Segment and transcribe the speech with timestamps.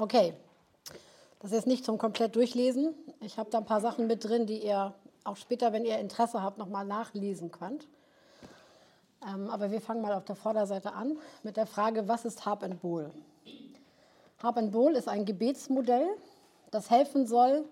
[0.00, 0.32] Okay,
[1.40, 2.94] das ist nicht zum komplett durchlesen.
[3.20, 6.42] Ich habe da ein paar Sachen mit drin, die ihr auch später, wenn ihr Interesse
[6.42, 7.86] habt, nochmal nachlesen könnt.
[9.28, 12.62] Ähm, aber wir fangen mal auf der Vorderseite an mit der Frage, was ist Harp
[12.62, 13.10] and Bowl?
[14.42, 16.08] Harp and Bowl ist ein Gebetsmodell,
[16.70, 17.66] das helfen soll,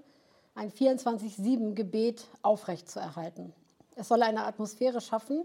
[0.55, 3.55] ein 24-7-Gebet aufrechtzuerhalten.
[3.97, 5.45] Es soll eine Atmosphäre schaffen,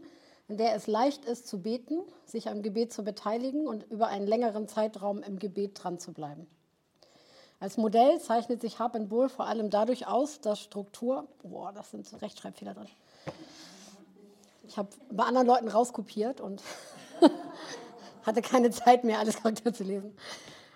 [0.49, 4.27] in der es leicht ist zu beten, sich am Gebet zu beteiligen und über einen
[4.27, 6.45] längeren Zeitraum im Gebet dran zu bleiben.
[7.63, 11.91] Als Modell zeichnet sich Harp and Bowl vor allem dadurch aus, dass Struktur, boah, das
[11.91, 12.89] sind Rechtschreibfehler drin.
[14.67, 16.61] Ich habe bei anderen Leuten rauskopiert und
[18.25, 20.13] hatte keine Zeit mehr, alles korrekt zu lesen.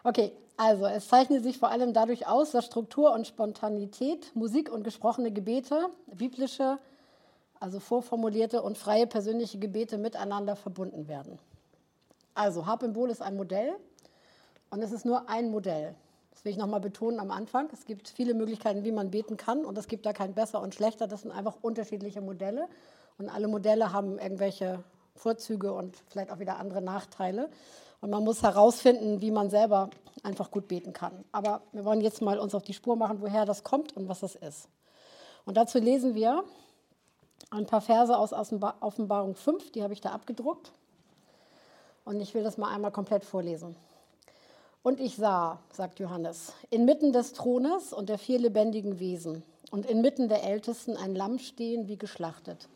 [0.06, 4.84] Okay, also es zeichnet sich vor allem dadurch aus, dass Struktur und Spontanität, Musik und
[4.84, 6.78] gesprochene Gebete, biblische,
[7.60, 11.38] also vorformulierte und freie persönliche Gebete miteinander verbunden werden.
[12.34, 13.76] Also Harp and Bowl ist ein Modell
[14.70, 15.94] und es ist nur ein Modell.
[16.38, 17.68] Das will ich nochmal betonen am Anfang.
[17.74, 20.76] Es gibt viele Möglichkeiten, wie man beten kann und es gibt da kein besser und
[20.76, 21.08] schlechter.
[21.08, 22.68] Das sind einfach unterschiedliche Modelle
[23.18, 24.84] und alle Modelle haben irgendwelche
[25.16, 27.50] Vorzüge und vielleicht auch wieder andere Nachteile.
[28.02, 29.90] Und man muss herausfinden, wie man selber
[30.22, 31.26] einfach gut beten kann.
[31.32, 34.20] Aber wir wollen jetzt mal uns auf die Spur machen, woher das kommt und was
[34.20, 34.70] das ist.
[35.46, 36.44] Und dazu lesen wir
[37.50, 40.72] ein paar Verse aus Offenbarung 5, die habe ich da abgedruckt.
[42.06, 43.76] Und ich will das mal einmal komplett vorlesen.
[44.88, 50.30] Und ich sah, sagt Johannes, inmitten des Thrones und der vier lebendigen Wesen und inmitten
[50.30, 52.70] der Ältesten ein Lamm stehen wie geschlachtet,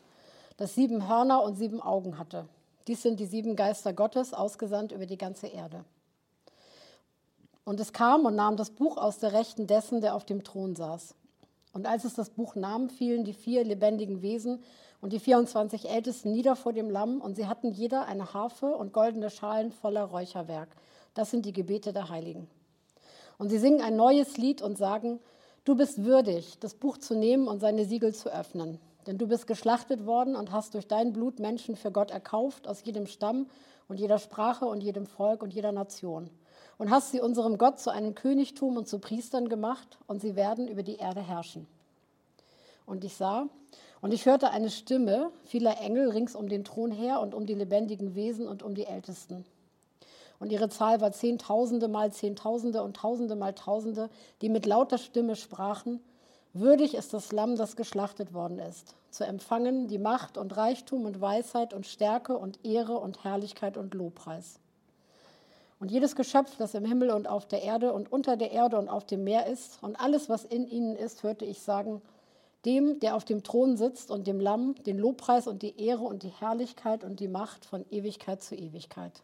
[0.58, 2.44] das sieben Hörner und sieben Augen hatte.
[2.86, 5.86] Dies sind die sieben Geister Gottes, ausgesandt über die ganze Erde.
[7.64, 10.76] Und es kam und nahm das Buch aus der Rechten dessen, der auf dem Thron
[10.76, 11.14] saß.
[11.72, 14.62] Und als es das Buch nahm, fielen die vier lebendigen Wesen
[15.00, 18.92] und die 24 Ältesten nieder vor dem Lamm, und sie hatten jeder eine Harfe und
[18.92, 20.68] goldene Schalen voller Räucherwerk.
[21.14, 22.48] Das sind die Gebete der Heiligen.
[23.38, 25.20] Und sie singen ein neues Lied und sagen,
[25.64, 28.78] du bist würdig, das Buch zu nehmen und seine Siegel zu öffnen.
[29.06, 32.84] Denn du bist geschlachtet worden und hast durch dein Blut Menschen für Gott erkauft, aus
[32.84, 33.46] jedem Stamm
[33.88, 36.30] und jeder Sprache und jedem Volk und jeder Nation.
[36.78, 40.68] Und hast sie unserem Gott zu einem Königtum und zu Priestern gemacht, und sie werden
[40.68, 41.66] über die Erde herrschen.
[42.86, 43.48] Und ich sah,
[44.00, 47.54] und ich hörte eine Stimme vieler Engel rings um den Thron her und um die
[47.54, 49.44] lebendigen Wesen und um die Ältesten.
[50.42, 54.10] Und ihre Zahl war Zehntausende mal Zehntausende und Tausende mal Tausende,
[54.40, 56.00] die mit lauter Stimme sprachen,
[56.52, 61.20] Würdig ist das Lamm, das geschlachtet worden ist, zu empfangen die Macht und Reichtum und
[61.20, 64.58] Weisheit und Stärke und Ehre und Herrlichkeit und Lobpreis.
[65.78, 68.88] Und jedes Geschöpf, das im Himmel und auf der Erde und unter der Erde und
[68.88, 72.02] auf dem Meer ist und alles, was in ihnen ist, hörte ich sagen,
[72.64, 76.24] dem, der auf dem Thron sitzt und dem Lamm, den Lobpreis und die Ehre und
[76.24, 79.22] die Herrlichkeit und die Macht von Ewigkeit zu Ewigkeit.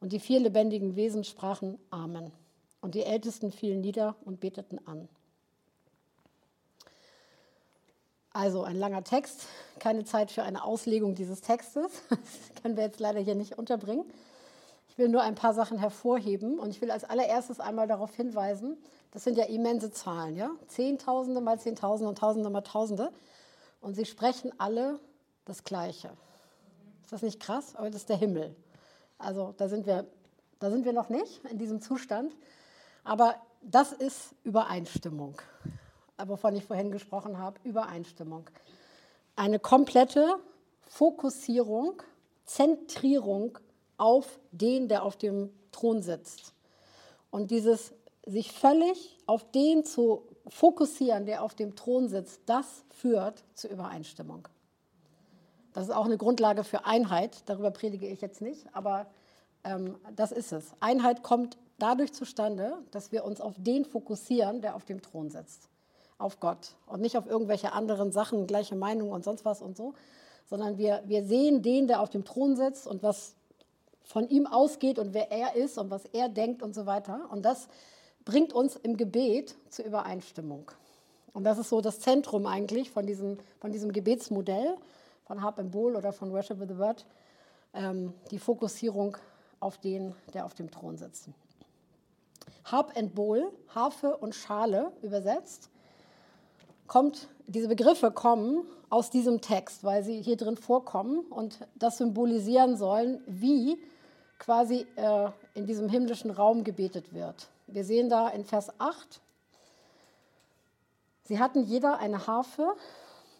[0.00, 2.32] Und die vier lebendigen Wesen sprachen Amen.
[2.80, 5.08] Und die Ältesten fielen nieder und beteten an.
[8.32, 9.46] Also ein langer Text,
[9.80, 11.90] keine Zeit für eine Auslegung dieses Textes.
[12.10, 14.04] Das können wir jetzt leider hier nicht unterbringen.
[14.88, 18.76] Ich will nur ein paar Sachen hervorheben und ich will als allererstes einmal darauf hinweisen,
[19.12, 20.50] das sind ja immense Zahlen, ja?
[20.68, 23.10] Zehntausende mal Zehntausende und Tausende mal Tausende.
[23.80, 25.00] Und sie sprechen alle
[25.44, 26.10] das Gleiche.
[27.02, 27.74] Ist das nicht krass?
[27.74, 28.54] Aber das ist der Himmel.
[29.20, 30.06] Also da sind wir,
[30.58, 32.34] da sind wir noch nicht in diesem Zustand.
[33.04, 35.36] Aber das ist Übereinstimmung,
[36.24, 38.48] wovon ich vorhin gesprochen habe, Übereinstimmung.
[39.36, 40.36] Eine komplette
[40.88, 42.02] Fokussierung,
[42.44, 43.58] Zentrierung
[43.96, 46.54] auf den, der auf dem Thron sitzt.
[47.30, 47.92] Und dieses
[48.26, 54.48] sich völlig auf den zu fokussieren, der auf dem Thron sitzt, das führt zu Übereinstimmung.
[55.72, 57.42] Das ist auch eine Grundlage für Einheit.
[57.46, 59.06] Darüber predige ich jetzt nicht, aber
[59.64, 60.72] ähm, das ist es.
[60.80, 65.68] Einheit kommt dadurch zustande, dass wir uns auf den fokussieren, der auf dem Thron sitzt.
[66.18, 69.94] Auf Gott und nicht auf irgendwelche anderen Sachen, gleiche Meinung und sonst was und so,
[70.48, 73.34] sondern wir, wir sehen den, der auf dem Thron sitzt und was
[74.02, 77.28] von ihm ausgeht und wer er ist und was er denkt und so weiter.
[77.30, 77.68] Und das
[78.24, 80.70] bringt uns im Gebet zur Übereinstimmung.
[81.32, 84.76] Und das ist so das Zentrum eigentlich von diesem, von diesem Gebetsmodell
[85.30, 87.06] von Harp and oder von Worship with the Word,
[87.72, 89.16] ähm, die Fokussierung
[89.60, 91.28] auf den, der auf dem Thron sitzt.
[92.64, 95.70] Harp and Bowl, Harfe und Schale übersetzt,
[96.88, 102.76] kommt, diese Begriffe kommen aus diesem Text, weil sie hier drin vorkommen und das symbolisieren
[102.76, 103.80] sollen, wie
[104.40, 107.46] quasi äh, in diesem himmlischen Raum gebetet wird.
[107.68, 109.20] Wir sehen da in Vers 8,
[111.22, 112.74] sie hatten jeder eine Harfe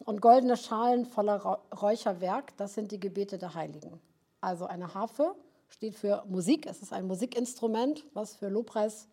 [0.05, 4.01] und goldene Schalen voller Räucherwerk, das sind die Gebete der Heiligen.
[4.41, 5.35] Also eine Harfe
[5.69, 9.07] steht für Musik, es ist ein Musikinstrument, was für Lobpreis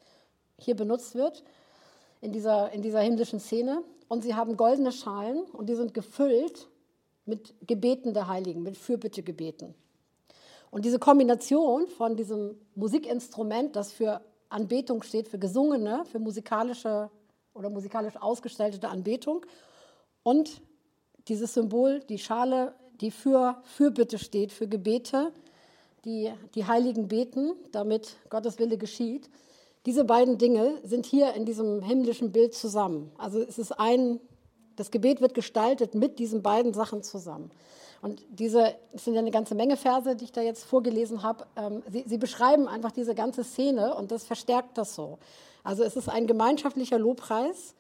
[0.57, 1.44] hier benutzt wird,
[2.22, 3.84] in dieser, in dieser himmlischen Szene.
[4.07, 6.68] Und sie haben goldene Schalen und die sind gefüllt
[7.25, 9.75] mit Gebeten der Heiligen, mit Fürbittegebeten.
[10.72, 17.10] Und diese Kombination von diesem Musikinstrument, das für Anbetung steht, für gesungene, für musikalische
[17.54, 19.45] oder musikalisch ausgestaltete Anbetung
[20.24, 20.62] und
[21.27, 25.31] dieses Symbol, die Schale, die für Fürbitte steht, für Gebete,
[26.06, 29.29] die die Heiligen beten, damit Gottes Wille geschieht.
[29.85, 33.12] Diese beiden Dinge sind hier in diesem himmlischen Bild zusammen.
[33.18, 34.19] Also es ist ein,
[34.75, 37.51] das Gebet wird gestaltet mit diesen beiden Sachen zusammen.
[38.01, 41.45] Und diese, es sind ja eine ganze Menge Verse, die ich da jetzt vorgelesen habe.
[41.56, 45.18] Ähm, sie, sie beschreiben einfach diese ganze Szene und das verstärkt das so.
[45.63, 47.73] Also es ist ein gemeinschaftlicher Lobpreis.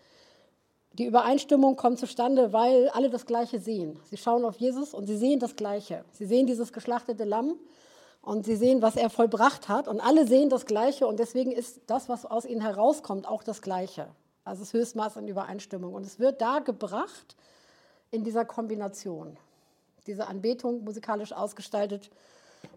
[0.97, 3.99] Die Übereinstimmung kommt zustande, weil alle das Gleiche sehen.
[4.09, 6.03] Sie schauen auf Jesus und sie sehen das Gleiche.
[6.11, 7.55] Sie sehen dieses geschlachtete Lamm
[8.23, 9.87] und sie sehen, was er vollbracht hat.
[9.87, 13.61] Und alle sehen das Gleiche und deswegen ist das, was aus ihnen herauskommt, auch das
[13.61, 14.07] Gleiche.
[14.43, 15.93] Also das Höchstmaß an Übereinstimmung.
[15.93, 17.35] Und es wird da gebracht
[18.09, 19.37] in dieser Kombination
[20.07, 22.09] diese Anbetung musikalisch ausgestaltet.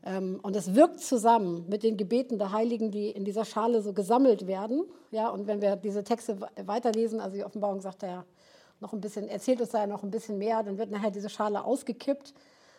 [0.05, 3.93] Ähm, und es wirkt zusammen mit den Gebeten der Heiligen, die in dieser Schale so
[3.93, 4.85] gesammelt werden.
[5.11, 8.25] Ja, und wenn wir diese Texte weiterlesen, also die Offenbarung sagt er
[8.81, 11.29] noch ein bisschen, erzählt uns da ja noch ein bisschen mehr, dann wird nachher diese
[11.29, 12.33] Schale ausgekippt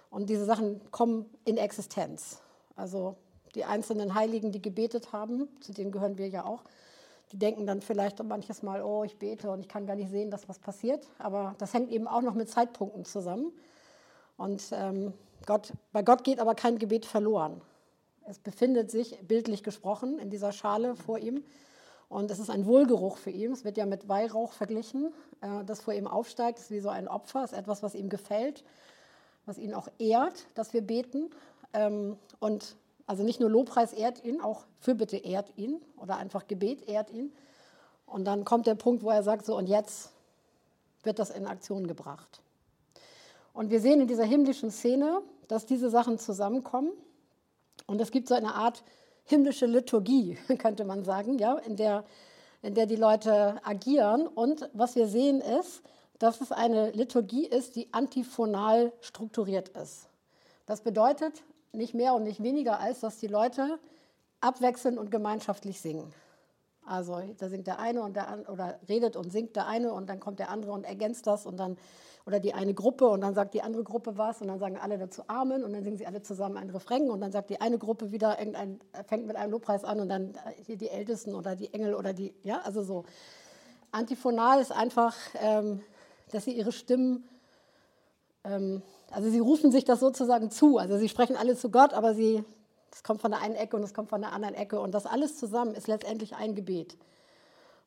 [0.09, 2.41] und diese Sachen kommen in Existenz.
[2.75, 3.15] Also
[3.53, 6.63] die einzelnen Heiligen, die gebetet haben, zu denen gehören wir ja auch,
[7.31, 10.31] die denken dann vielleicht manches Mal, oh, ich bete und ich kann gar nicht sehen,
[10.31, 11.07] dass was passiert.
[11.18, 13.53] Aber das hängt eben auch noch mit Zeitpunkten zusammen.
[14.38, 15.13] Und ähm,
[15.45, 17.61] Gott, bei Gott geht aber kein Gebet verloren.
[18.25, 21.43] Es befindet sich, bildlich gesprochen, in dieser Schale vor ihm.
[22.09, 23.51] Und es ist ein Wohlgeruch für ihn.
[23.51, 26.59] Es wird ja mit Weihrauch verglichen, äh, das vor ihm aufsteigt.
[26.59, 28.63] Es ist wie so ein Opfer, es ist etwas, was ihm gefällt,
[29.45, 31.31] was ihn auch ehrt, dass wir beten.
[31.73, 32.75] Ähm, und
[33.07, 37.33] also nicht nur Lobpreis ehrt ihn, auch Fürbitte ehrt ihn oder einfach Gebet ehrt ihn.
[38.05, 40.11] Und dann kommt der Punkt, wo er sagt, so und jetzt
[41.03, 42.41] wird das in Aktion gebracht.
[43.53, 46.92] Und wir sehen in dieser himmlischen Szene, dass diese Sachen zusammenkommen.
[47.88, 48.83] Und es gibt so eine Art
[49.24, 52.06] himmlische Liturgie, könnte man sagen, ja, in, der,
[52.62, 54.27] in der die Leute agieren.
[54.27, 55.81] Und was wir sehen ist,
[56.19, 60.07] dass es eine Liturgie ist, die antiphonal strukturiert ist.
[60.68, 61.44] Das bedeutet
[61.74, 63.80] nicht mehr und nicht weniger, als dass die Leute
[64.39, 66.13] abwechselnd und gemeinschaftlich singen.
[66.86, 70.19] Also da singt der eine und der oder redet und singt der eine und dann
[70.19, 71.78] kommt der andere und ergänzt das und dann
[72.25, 74.98] oder die eine Gruppe und dann sagt die andere Gruppe was und dann sagen alle
[74.98, 77.78] dazu Amen und dann singen sie alle zusammen einen Refrain und dann sagt die eine
[77.78, 81.56] Gruppe wieder irgendein, fängt mit einem Lobpreis an und dann äh, hier die Ältesten oder
[81.56, 83.06] die Engel oder die, ja, also so.
[83.92, 85.81] Antiphonal ist einfach, ähm,
[86.31, 87.28] dass sie ihre Stimmen,
[88.44, 88.81] ähm,
[89.12, 92.45] also sie rufen sich das sozusagen zu, also sie sprechen alle zu Gott, aber sie,
[92.93, 95.05] es kommt von der einen Ecke und es kommt von der anderen Ecke und das
[95.05, 96.97] alles zusammen ist letztendlich ein Gebet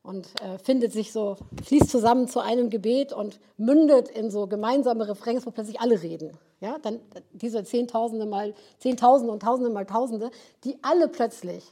[0.05, 5.07] und äh, findet sich so, fließt zusammen zu einem Gebet und mündet in so gemeinsame
[5.07, 6.37] Refrains, wo plötzlich alle reden.
[6.61, 6.99] Ja, dann
[7.33, 10.31] diese Zehntausende mal, Zehntausende und Tausende mal Tausende,
[10.63, 11.63] die alle plötzlich,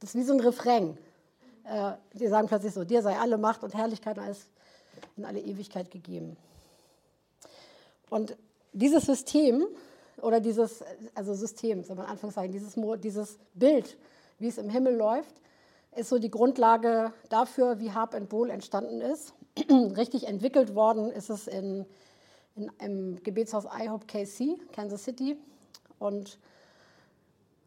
[0.00, 0.96] das ist wie so ein Refrain,
[1.64, 4.46] äh, die sagen plötzlich so, dir sei alle Macht und Herrlichkeit und alles
[5.16, 6.36] in alle Ewigkeit gegeben.
[8.10, 8.36] Und
[8.72, 9.66] dieses System,
[10.20, 13.96] oder dieses, also System, soll man Anführungszeichen, dieses, dieses Bild,
[14.38, 15.34] wie es im Himmel läuft,
[15.94, 19.34] ist so die Grundlage dafür, wie Harp and Bowl entstanden ist.
[19.70, 21.84] Richtig entwickelt worden ist es in,
[22.56, 25.36] in, im Gebetshaus IHOP KC, Kansas City.
[25.98, 26.38] Und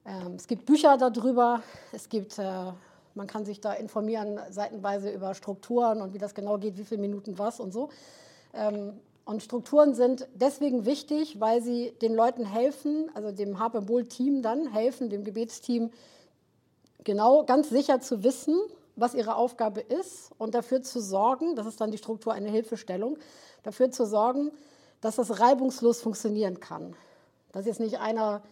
[0.06, 1.62] ähm, es gibt Bücher darüber,
[1.92, 2.72] es gibt, äh,
[3.14, 7.02] man kann sich da informieren, seitenweise über Strukturen und wie das genau geht, wie viele
[7.02, 7.90] Minuten was und so.
[8.54, 13.88] Ähm, und Strukturen sind deswegen wichtig, weil sie den Leuten helfen, also dem Harp and
[13.88, 15.92] Bowl Team dann helfen, dem Gebetsteam,
[17.04, 18.56] genau ganz sicher zu wissen,
[18.96, 23.18] was ihre Aufgabe ist und dafür zu sorgen, das ist dann die Struktur eine Hilfestellung,
[23.64, 24.52] dafür zu sorgen,
[25.02, 26.96] dass das reibungslos funktionieren kann.
[27.52, 28.44] Dass jetzt nicht einer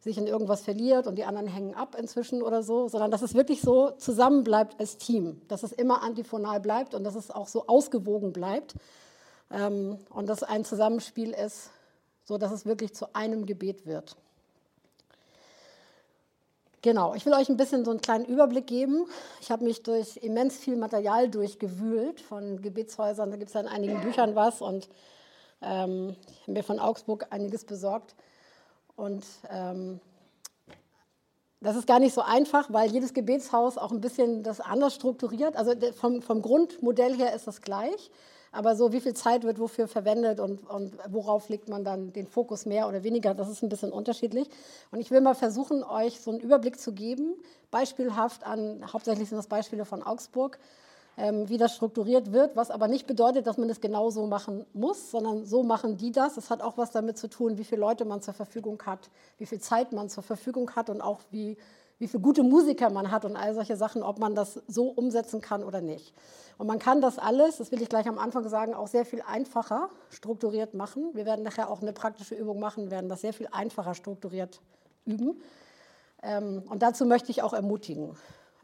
[0.00, 3.34] sich in irgendwas verliert und die anderen hängen ab inzwischen oder so, sondern dass es
[3.34, 7.66] wirklich so zusammenbleibt als Team, dass es immer antiphonal bleibt und dass es auch so
[7.66, 8.74] ausgewogen bleibt
[9.52, 11.70] ähm, und dass ein Zusammenspiel ist,
[12.24, 14.16] so dass es wirklich zu einem Gebet wird.
[16.80, 19.06] Genau, ich will euch ein bisschen so einen kleinen Überblick geben.
[19.40, 23.30] Ich habe mich durch immens viel Material durchgewühlt von Gebetshäusern.
[23.30, 24.88] Da gibt es ja in einigen Büchern was und
[25.60, 28.16] ähm, ich habe mir von Augsburg einiges besorgt.
[28.96, 30.00] Und ähm,
[31.60, 35.54] das ist gar nicht so einfach, weil jedes Gebetshaus auch ein bisschen das anders strukturiert.
[35.54, 38.10] Also vom, vom Grundmodell her ist das gleich,
[38.52, 42.26] Aber so, wie viel Zeit wird wofür verwendet und, und worauf legt man dann den
[42.26, 44.48] Fokus mehr oder weniger, das ist ein bisschen unterschiedlich.
[44.90, 47.34] Und ich will mal versuchen, euch so einen Überblick zu geben,
[47.70, 50.58] beispielhaft an, hauptsächlich sind das Beispiele von Augsburg,
[51.16, 54.66] ähm, wie das strukturiert wird, was aber nicht bedeutet, dass man es genau so machen
[54.74, 56.36] muss, sondern so machen die das.
[56.36, 59.46] Es hat auch was damit zu tun, wie viele Leute man zur Verfügung hat, wie
[59.46, 61.56] viel Zeit man zur Verfügung hat und auch wie,
[62.02, 65.40] wie viele gute Musiker man hat und all solche Sachen, ob man das so umsetzen
[65.40, 66.12] kann oder nicht.
[66.58, 69.22] Und man kann das alles, das will ich gleich am Anfang sagen, auch sehr viel
[69.22, 71.10] einfacher strukturiert machen.
[71.14, 74.60] Wir werden nachher auch eine praktische Übung machen, werden das sehr viel einfacher strukturiert
[75.04, 75.40] üben.
[76.24, 78.16] Ähm, und dazu möchte ich auch ermutigen.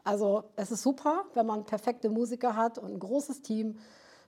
[0.03, 3.79] Also es ist super, wenn man perfekte Musiker hat und ein großes Team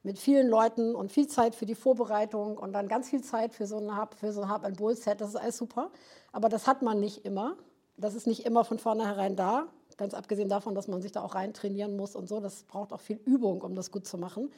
[0.05, 3.67] mit vielen Leuten und viel Zeit für die Vorbereitung und dann ganz viel Zeit für
[3.67, 5.21] so ein Hub, für so ein Hub and Bull Set.
[5.21, 5.91] Das ist alles super.
[6.31, 7.57] Aber das hat man nicht immer.
[8.01, 9.67] Das ist nicht immer von vornherein da.
[9.97, 12.41] Ganz abgesehen davon, dass man sich da auch rein trainieren muss und so.
[12.41, 14.51] Das braucht auch viel Übung, um das gut zu machen.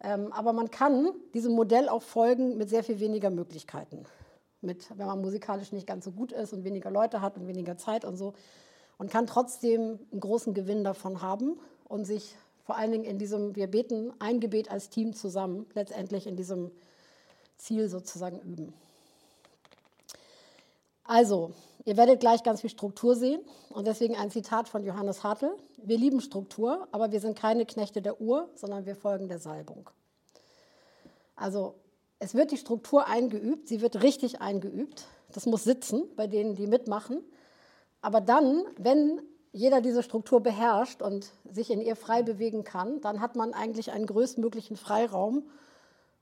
[0.00, 4.04] Ähm, aber man kann diesem Modell auch folgen mit sehr viel weniger Möglichkeiten.
[4.60, 7.76] Mit, wenn man musikalisch nicht ganz so gut ist und weniger Leute hat und weniger
[7.76, 8.34] Zeit und so
[8.98, 13.54] und kann trotzdem einen großen Gewinn davon haben und sich vor allen Dingen in diesem,
[13.54, 16.72] wir beten ein Gebet als Team zusammen, letztendlich in diesem
[17.58, 18.74] Ziel sozusagen üben.
[21.04, 21.52] Also,
[21.86, 23.40] ihr werdet gleich ganz viel Struktur sehen
[23.70, 25.56] und deswegen ein Zitat von Johannes Hartl.
[25.78, 29.88] Wir lieben Struktur, aber wir sind keine Knechte der Uhr, sondern wir folgen der Salbung.
[31.36, 31.76] Also,
[32.18, 35.06] es wird die Struktur eingeübt, sie wird richtig eingeübt.
[35.32, 37.22] Das muss sitzen bei denen, die mitmachen.
[38.00, 43.20] Aber dann, wenn jeder diese Struktur beherrscht und sich in ihr frei bewegen kann, dann
[43.20, 45.44] hat man eigentlich einen größtmöglichen Freiraum,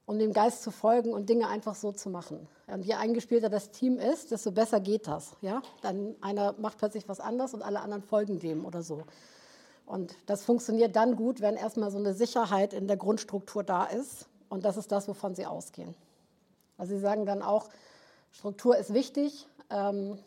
[0.06, 2.46] um dem Geist zu folgen und Dinge einfach so zu machen.
[2.66, 5.36] Und je eingespielter das Team ist, desto besser geht das.
[5.40, 5.62] Ja?
[5.80, 9.02] Dann einer macht plötzlich was anderes und alle anderen folgen dem oder so.
[9.86, 14.26] Und das funktioniert dann gut, wenn erstmal so eine Sicherheit in der Grundstruktur da ist.
[14.48, 15.94] Und das ist das, wovon sie ausgehen.
[16.78, 17.68] Also sie sagen dann auch,
[18.32, 19.46] Struktur ist wichtig.
[19.70, 20.18] Ähm,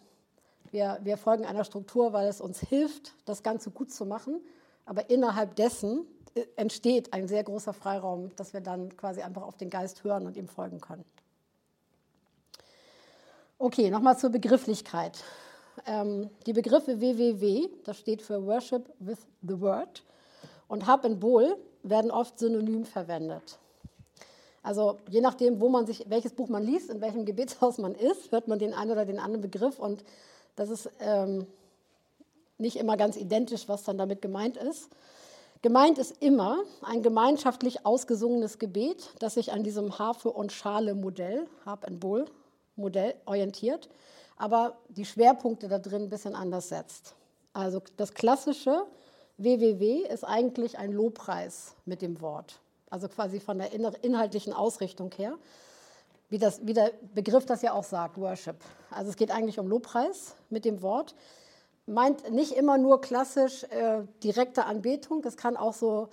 [0.71, 4.41] wir, wir folgen einer Struktur, weil es uns hilft, das Ganze gut zu machen.
[4.85, 6.05] Aber innerhalb dessen
[6.55, 10.37] entsteht ein sehr großer Freiraum, dass wir dann quasi einfach auf den Geist hören und
[10.37, 11.05] ihm folgen können.
[13.59, 15.23] Okay, nochmal zur Begrifflichkeit.
[15.85, 20.03] Ähm, die Begriffe WWW, das steht für Worship with the Word,
[20.67, 23.57] und Hub and Bowl werden oft synonym verwendet.
[24.63, 28.31] Also je nachdem, wo man sich, welches Buch man liest, in welchem Gebetshaus man ist,
[28.31, 30.03] hört man den einen oder den anderen Begriff und
[30.55, 31.47] das ist ähm,
[32.57, 34.89] nicht immer ganz identisch, was dann damit gemeint ist.
[35.61, 41.85] Gemeint ist immer ein gemeinschaftlich ausgesungenes Gebet, das sich an diesem Harfe- und Schale-Modell, Harp
[41.85, 43.89] and Bowl-Modell orientiert,
[44.37, 47.15] aber die Schwerpunkte da drin ein bisschen anders setzt.
[47.53, 48.83] Also das klassische
[49.37, 52.59] WWW ist eigentlich ein Lobpreis mit dem Wort,
[52.89, 53.71] also quasi von der
[54.03, 55.37] inhaltlichen Ausrichtung her
[56.29, 58.57] wie, das, wie der Begriff das ja auch sagt, Worship.
[58.89, 61.15] Also es geht eigentlich um Lobpreis mit dem Wort.
[61.87, 65.23] Meint nicht immer nur klassisch äh, direkte Anbetung.
[65.23, 66.09] Es kann auch so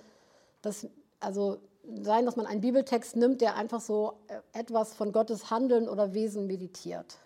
[0.61, 0.87] das,
[1.19, 1.57] also
[2.01, 6.13] sein, dass man einen Bibeltext nimmt, der einfach so äh, etwas von Gottes Handeln oder
[6.13, 7.17] Wesen meditiert.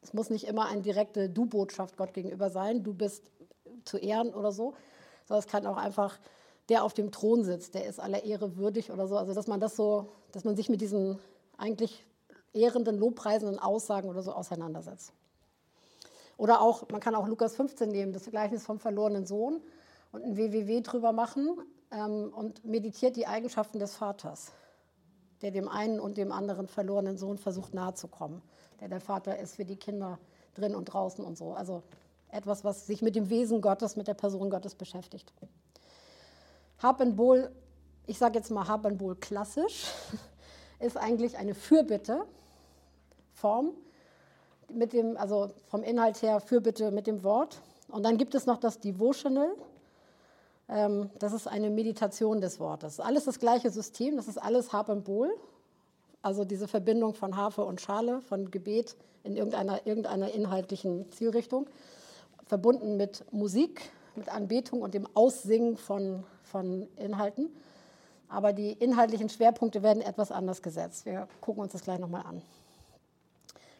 [0.00, 3.22] Es muss nicht immer eine direkte Du-Botschaft Gott gegenüber sein, du bist
[3.84, 4.74] zu Ehren oder so,
[5.26, 6.18] sondern es kann auch einfach
[6.68, 9.16] der auf dem Thron sitzt, der ist aller Ehre würdig oder so.
[9.16, 11.18] Also dass man das so, dass man sich mit diesen
[11.56, 12.04] eigentlich
[12.52, 15.12] ehrenden, lobpreisenden Aussagen oder so auseinandersetzt.
[16.36, 19.60] Oder auch, man kann auch Lukas 15 nehmen, das Gleichnis vom verlorenen Sohn
[20.12, 21.58] und ein WWW drüber machen
[21.90, 24.52] ähm, und meditiert die Eigenschaften des Vaters,
[25.42, 28.42] der dem einen und dem anderen verlorenen Sohn versucht nahe zu kommen,
[28.80, 30.18] der der Vater ist für die Kinder
[30.54, 31.52] drin und draußen und so.
[31.52, 31.82] Also
[32.28, 35.32] etwas, was sich mit dem Wesen Gottes, mit der Person Gottes beschäftigt.
[36.78, 37.52] Habenbol,
[38.06, 39.86] ich sage jetzt mal Habenbol klassisch,
[40.80, 42.24] ist eigentlich eine Fürbitte
[43.34, 43.72] Form,
[44.74, 47.60] mit dem, also vom Inhalt her Fürbitte mit dem Wort.
[47.88, 49.50] Und dann gibt es noch das Devotional.
[50.68, 53.00] Ähm, das ist eine Meditation des Wortes.
[53.00, 55.30] Alles das gleiche System, das ist alles Harp und Bowl.
[56.22, 61.66] Also diese Verbindung von Harfe und Schale, von Gebet in irgendeiner, irgendeiner inhaltlichen Zielrichtung,
[62.46, 67.50] verbunden mit Musik, mit Anbetung und dem Aussingen von, von Inhalten.
[68.28, 71.06] Aber die inhaltlichen Schwerpunkte werden etwas anders gesetzt.
[71.06, 72.42] Wir gucken uns das gleich nochmal an.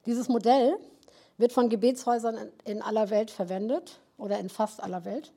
[0.06, 0.76] Dieses Modell
[1.38, 5.32] wird von Gebetshäusern in aller Welt verwendet oder in fast aller Welt.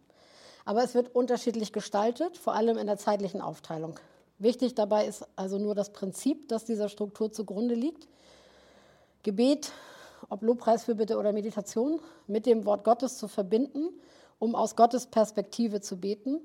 [0.66, 4.00] Aber es wird unterschiedlich gestaltet, vor allem in der zeitlichen Aufteilung.
[4.40, 8.08] Wichtig dabei ist also nur das Prinzip, das dieser Struktur zugrunde liegt.
[9.24, 9.72] Gebet,
[10.30, 13.90] ob Lobpreis für Bitte oder Meditation, mit dem Wort Gottes zu verbinden,
[14.40, 16.42] um aus Gottes Perspektive zu beten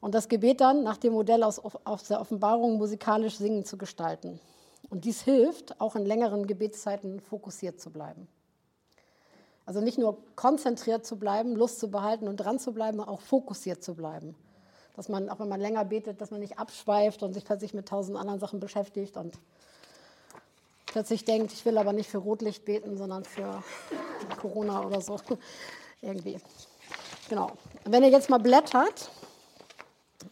[0.00, 4.40] Und das Gebet dann nach dem Modell aus, aus der Offenbarung musikalisch singen zu gestalten.
[4.90, 8.28] Und dies hilft, auch in längeren Gebetszeiten fokussiert zu bleiben.
[9.64, 13.84] Also nicht nur konzentriert zu bleiben, Lust zu behalten und dran zu bleiben, auch fokussiert
[13.84, 14.34] zu bleiben.
[14.96, 17.86] Dass man, auch wenn man länger betet, dass man nicht abschweift und sich plötzlich mit
[17.86, 19.38] tausend anderen Sachen beschäftigt und
[20.86, 23.62] plötzlich denkt, ich will aber nicht für Rotlicht beten, sondern für
[24.40, 25.20] Corona oder so.
[26.02, 26.38] Irgendwie.
[27.28, 27.52] Genau.
[27.84, 29.10] Wenn ihr jetzt mal blättert,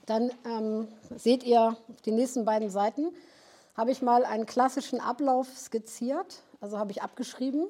[0.06, 3.12] dann ähm, seht ihr auf die nächsten beiden Seiten,
[3.78, 7.68] habe ich mal einen klassischen Ablauf skizziert, also habe ich abgeschrieben,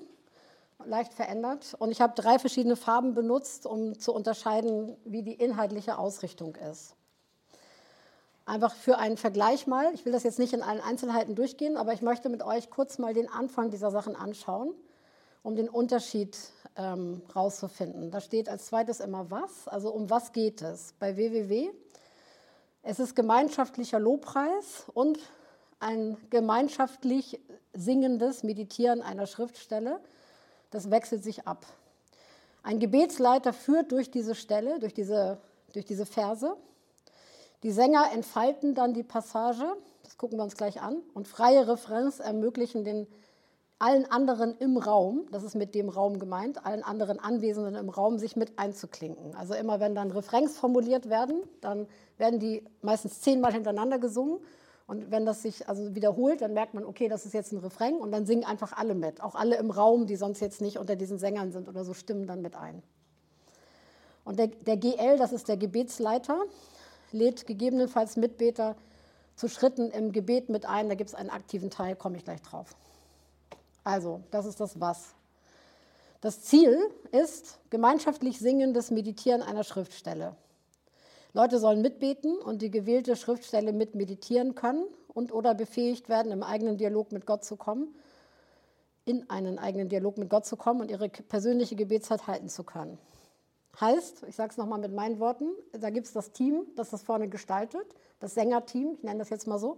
[0.87, 1.77] leicht verändert.
[1.79, 6.95] Und ich habe drei verschiedene Farben benutzt, um zu unterscheiden, wie die inhaltliche Ausrichtung ist.
[8.47, 9.93] Einfach für einen Vergleich mal.
[9.93, 12.97] Ich will das jetzt nicht in allen Einzelheiten durchgehen, aber ich möchte mit euch kurz
[12.97, 14.73] mal den Anfang dieser Sachen anschauen,
[15.43, 16.38] um den Unterschied
[16.77, 18.11] ähm, rauszufinden.
[18.11, 21.69] Da steht als zweites immer was, also um was geht es bei www.
[22.83, 25.19] Es ist gemeinschaftlicher Lobpreis und
[25.80, 27.40] ein gemeinschaftlich
[27.73, 30.00] singendes Meditieren einer Schriftstelle.
[30.70, 31.66] Das wechselt sich ab.
[32.62, 35.38] Ein Gebetsleiter führt durch diese Stelle, durch diese,
[35.73, 36.56] durch diese Verse
[37.64, 39.64] die Sänger entfalten dann die Passage,
[40.04, 43.08] das gucken wir uns gleich an, und freie Refrains ermöglichen den
[43.80, 48.18] allen anderen im Raum, das ist mit dem Raum gemeint, allen anderen Anwesenden im Raum,
[48.18, 49.35] sich mit einzuklinken.
[49.35, 54.38] Also immer wenn dann Refrains formuliert werden, dann werden die meistens zehnmal hintereinander gesungen.
[54.88, 57.97] Und wenn das sich also wiederholt, dann merkt man, okay, das ist jetzt ein Refrain
[57.97, 59.23] und dann singen einfach alle mit.
[59.23, 62.26] Auch alle im Raum, die sonst jetzt nicht unter diesen Sängern sind oder so, stimmen
[62.26, 62.83] dann mit ein.
[64.25, 66.42] Und der, der GL, das ist der Gebetsleiter,
[67.12, 68.76] lädt gegebenenfalls Mitbeter
[69.37, 70.88] zu Schritten im Gebet mit ein.
[70.88, 72.75] Da gibt es einen aktiven Teil, komme ich gleich drauf.
[73.85, 75.14] Also, das ist das Was.
[76.23, 76.78] Das Ziel
[77.12, 80.35] ist gemeinschaftlich singendes Meditieren einer Schriftstelle.
[81.32, 86.42] Leute sollen mitbeten und die gewählte Schriftstelle mit meditieren können und oder befähigt werden, im
[86.42, 87.94] eigenen Dialog mit Gott zu kommen,
[89.04, 92.99] in einen eigenen Dialog mit Gott zu kommen und ihre persönliche Gebetszeit halten zu können.
[93.80, 97.02] Heißt, ich sage es nochmal mit meinen Worten, da gibt es das Team, das das
[97.02, 97.87] vorne gestaltet,
[98.18, 99.76] das Sängerteam, ich nenne das jetzt mal so,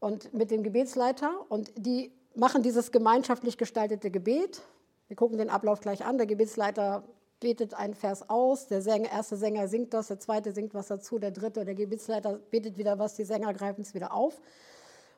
[0.00, 1.32] und mit dem Gebetsleiter.
[1.48, 4.62] Und die machen dieses gemeinschaftlich gestaltete Gebet.
[5.08, 6.18] Wir gucken den Ablauf gleich an.
[6.18, 7.04] Der Gebetsleiter
[7.40, 11.18] betet einen Vers aus, der Sänger, erste Sänger singt das, der zweite singt was dazu,
[11.18, 14.40] der dritte, der Gebetsleiter betet wieder was, die Sänger greifen es wieder auf.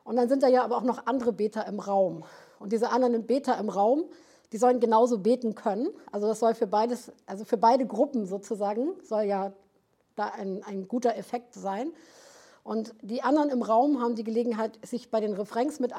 [0.03, 2.23] Und dann sind da ja aber auch noch andere Beter im Raum.
[2.59, 4.05] Und diese anderen Beter im Raum,
[4.51, 5.89] die sollen genauso beten können.
[6.11, 9.53] Also das soll für beides, also für beide Gruppen sozusagen, soll ja
[10.15, 11.91] da ein, ein guter Effekt sein.
[12.63, 15.93] Und die anderen im Raum haben die Gelegenheit, sich bei den Refrains mit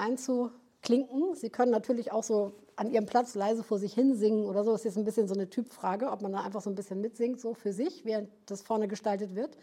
[0.81, 1.35] einzuklinken.
[1.35, 4.73] Sie können natürlich auch so an ihrem Platz leise vor sich hin singen oder so.
[4.73, 7.01] Das ist jetzt ein bisschen so eine Typfrage, ob man da einfach so ein bisschen
[7.01, 9.57] mitsingt, so für sich, während das vorne gestaltet wird.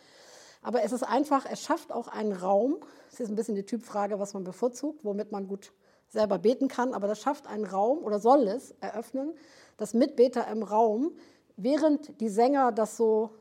[0.62, 2.78] Aber es ist einfach, es schafft auch einen Raum.
[3.12, 5.72] Es ist ein bisschen die Typfrage, was man bevorzugt, womit man gut
[6.10, 9.34] selber beten kann, aber das schafft einen Raum oder soll es eröffnen,
[9.76, 11.12] dass Mitbeter im Raum,
[11.58, 13.32] während die Sänger das so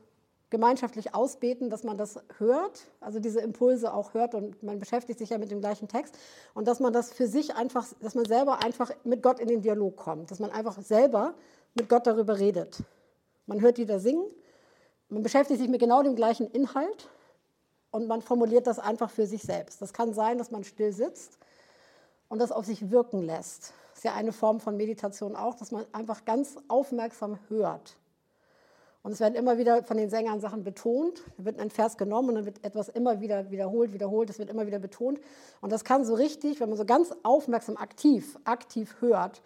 [0.49, 5.31] gemeinschaftlich ausbeten, dass man das hört, also diese Impulse auch hört und man beschäftigt sich
[5.31, 6.17] ja mit dem gleichen Text
[6.53, 9.61] und dass man das für sich einfach, dass man selber einfach mit Gott in den
[9.61, 11.33] Dialog kommt, dass man einfach selber
[11.75, 12.83] mit Gott darüber redet.
[13.45, 14.25] Man hört die da singen,
[15.09, 17.09] man beschäftigt sich mit genau dem gleichen Inhalt
[17.91, 19.81] und man formuliert das einfach für sich selbst.
[19.81, 21.37] Das kann sein, dass man still sitzt
[22.29, 23.73] und das auf sich wirken lässt.
[23.89, 27.97] Das ist ja eine Form von Meditation auch, dass man einfach ganz aufmerksam hört.
[29.07, 31.23] Und es werden immer wieder von den Sängern Sachen betont.
[31.37, 34.29] Da wird ein Vers genommen und dann wird etwas immer wieder wiederholt, wiederholt.
[34.29, 35.21] Es wird immer wieder betont.
[35.61, 39.41] Und das kann so richtig, wenn man so ganz aufmerksam, aktiv, aktiv hört,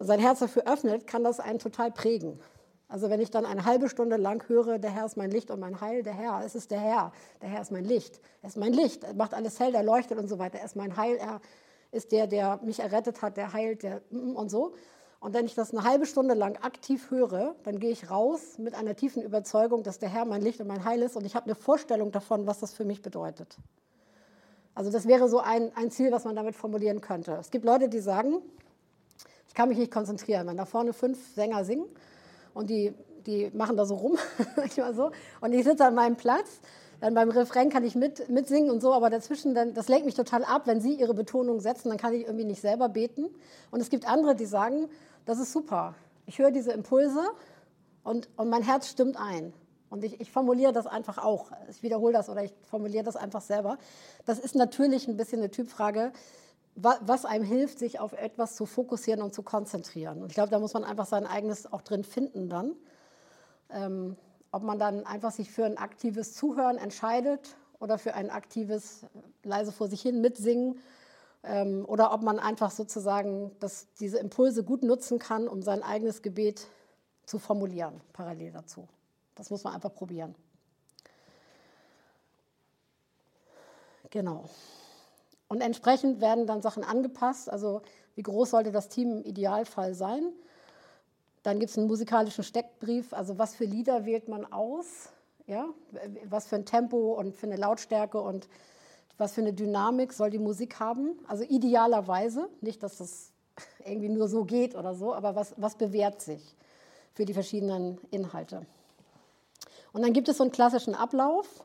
[0.00, 2.40] sein Herz dafür öffnet, kann das einen total prägen.
[2.88, 5.60] Also wenn ich dann eine halbe Stunde lang höre, der Herr ist mein Licht und
[5.60, 8.56] mein Heil, der Herr, es ist der Herr, der Herr ist mein Licht, er ist
[8.56, 11.14] mein Licht, er macht alles hell, er leuchtet und so weiter, er ist mein Heil,
[11.14, 11.40] er
[11.92, 14.74] ist der, der mich errettet hat, der heilt, der mm, und so.
[15.20, 18.74] Und wenn ich das eine halbe Stunde lang aktiv höre, dann gehe ich raus mit
[18.74, 21.44] einer tiefen Überzeugung, dass der Herr mein Licht und mein Heil ist und ich habe
[21.44, 23.58] eine Vorstellung davon, was das für mich bedeutet.
[24.74, 27.32] Also das wäre so ein, ein Ziel, was man damit formulieren könnte.
[27.32, 28.40] Es gibt Leute, die sagen,
[29.46, 31.84] ich kann mich nicht konzentrieren, wenn da vorne fünf Sänger singen
[32.54, 32.94] und die,
[33.26, 34.16] die machen da so rum,
[34.94, 35.10] so,
[35.42, 36.60] und ich sitze an meinem Platz
[37.00, 40.14] dann beim Refrain kann ich mit, mitsingen und so, aber dazwischen, dann, das lenkt mich
[40.14, 43.30] total ab, wenn sie ihre Betonung setzen, dann kann ich irgendwie nicht selber beten.
[43.70, 44.88] Und es gibt andere, die sagen,
[45.24, 45.94] das ist super.
[46.26, 47.20] Ich höre diese Impulse
[48.02, 49.52] und, und mein Herz stimmt ein.
[49.88, 51.50] Und ich, ich formuliere das einfach auch.
[51.68, 53.76] Ich wiederhole das oder ich formuliere das einfach selber.
[54.24, 56.12] Das ist natürlich ein bisschen eine Typfrage,
[56.76, 60.22] was einem hilft, sich auf etwas zu fokussieren und zu konzentrieren.
[60.22, 62.76] Und ich glaube, da muss man einfach sein eigenes auch drin finden dann.
[63.70, 64.16] Ähm,
[64.52, 69.06] ob man dann einfach sich für ein aktives Zuhören entscheidet oder für ein aktives
[69.42, 70.80] leise vor sich hin mitsingen
[71.42, 76.22] ähm, oder ob man einfach sozusagen das, diese Impulse gut nutzen kann, um sein eigenes
[76.22, 76.66] Gebet
[77.24, 78.88] zu formulieren, parallel dazu.
[79.34, 80.34] Das muss man einfach probieren.
[84.10, 84.44] Genau.
[85.48, 87.48] Und entsprechend werden dann Sachen angepasst.
[87.48, 87.82] Also
[88.16, 90.32] wie groß sollte das Team im Idealfall sein?
[91.42, 93.12] Dann gibt es einen musikalischen Steckbrief.
[93.12, 95.08] Also was für Lieder wählt man aus?
[95.46, 95.66] Ja?
[96.24, 98.48] Was für ein Tempo und für eine Lautstärke und
[99.20, 101.18] was für eine Dynamik soll die Musik haben?
[101.28, 103.32] Also idealerweise, nicht, dass das
[103.84, 106.56] irgendwie nur so geht oder so, aber was, was bewährt sich
[107.14, 108.66] für die verschiedenen Inhalte?
[109.92, 111.64] Und dann gibt es so einen klassischen Ablauf.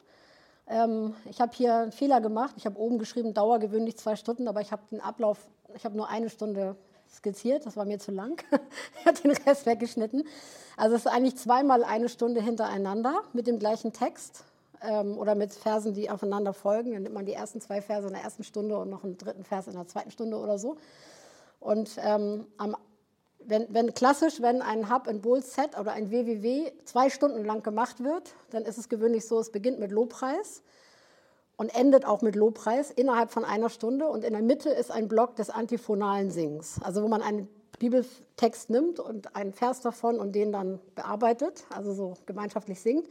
[0.68, 2.56] Ähm, ich habe hier einen Fehler gemacht.
[2.58, 5.96] Ich habe oben geschrieben, Dauer gewöhnlich zwei Stunden, aber ich habe den Ablauf, ich habe
[5.96, 6.76] nur eine Stunde
[7.14, 7.66] skizziert.
[7.66, 8.44] Das war mir zu lang.
[9.00, 10.28] ich habe den Rest weggeschnitten.
[10.76, 14.44] Also es ist eigentlich zweimal eine Stunde hintereinander mit dem gleichen Text
[14.82, 16.94] ähm, oder mit Versen, die aufeinander folgen.
[16.94, 19.44] Dann nimmt man die ersten zwei Verse in der ersten Stunde und noch einen dritten
[19.44, 20.78] Vers in der zweiten Stunde oder so.
[21.60, 22.76] Und ähm, am
[23.48, 27.64] wenn, wenn, klassisch, wenn ein Hub and Bowl Set oder ein WWW zwei Stunden lang
[27.64, 30.64] gemacht wird, dann ist es gewöhnlich so, es beginnt mit Lobpreis
[31.58, 35.08] und endet auch mit Lobpreis innerhalb von einer Stunde und in der Mitte ist ein
[35.08, 37.48] Block des antiphonalen Sings, also wo man einen
[37.80, 43.08] Bibeltext nimmt und einen Vers davon und den dann bearbeitet, also so gemeinschaftlich singt.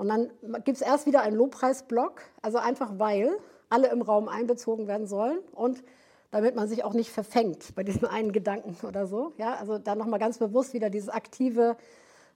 [0.00, 0.30] Und dann
[0.64, 3.36] gibt es erst wieder einen Lobpreisblock, also einfach weil
[3.68, 5.84] alle im Raum einbezogen werden sollen und
[6.30, 9.34] damit man sich auch nicht verfängt bei diesem einen Gedanken oder so.
[9.36, 11.76] Ja, also dann nochmal ganz bewusst wieder dieses aktive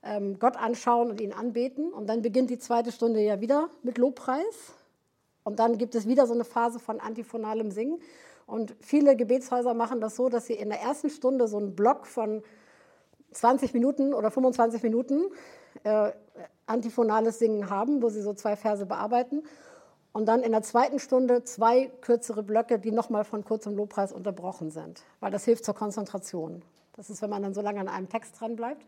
[0.03, 1.91] ähm, Gott anschauen und ihn anbeten.
[1.91, 4.75] Und dann beginnt die zweite Stunde ja wieder mit Lobpreis.
[5.43, 7.97] Und dann gibt es wieder so eine Phase von antiphonalem Singen.
[8.45, 12.05] Und viele Gebetshäuser machen das so, dass sie in der ersten Stunde so einen Block
[12.05, 12.43] von
[13.31, 15.23] 20 Minuten oder 25 Minuten
[15.83, 16.11] äh,
[16.67, 19.43] antiphonales Singen haben, wo sie so zwei Verse bearbeiten
[20.13, 24.71] und dann in der zweiten Stunde zwei kürzere Blöcke, die nochmal von kurzem Lobpreis unterbrochen
[24.71, 26.61] sind, weil das hilft zur Konzentration.
[26.93, 28.83] Das ist, wenn man dann so lange an einem Text dran bleibt.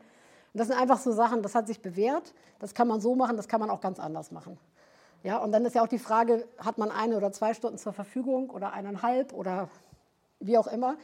[0.54, 3.36] Und das sind einfach so Sachen, das hat sich bewährt, das kann man so machen,
[3.36, 4.58] das kann man auch ganz anders machen.
[5.24, 7.92] Ja, und dann ist ja auch die Frage, hat man eine oder zwei Stunden zur
[7.92, 9.70] Verfügung oder eineinhalb oder
[10.40, 10.96] wie auch immer.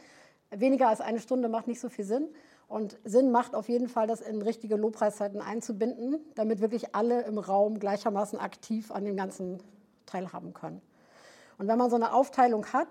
[0.50, 2.28] Weniger als eine Stunde macht nicht so viel Sinn.
[2.68, 7.38] Und Sinn macht auf jeden Fall, das in richtige Lobpreiszeiten einzubinden, damit wirklich alle im
[7.38, 9.62] Raum gleichermaßen aktiv an dem ganzen
[10.06, 10.80] teilhaben können.
[11.58, 12.88] Und wenn man so eine Aufteilung hat,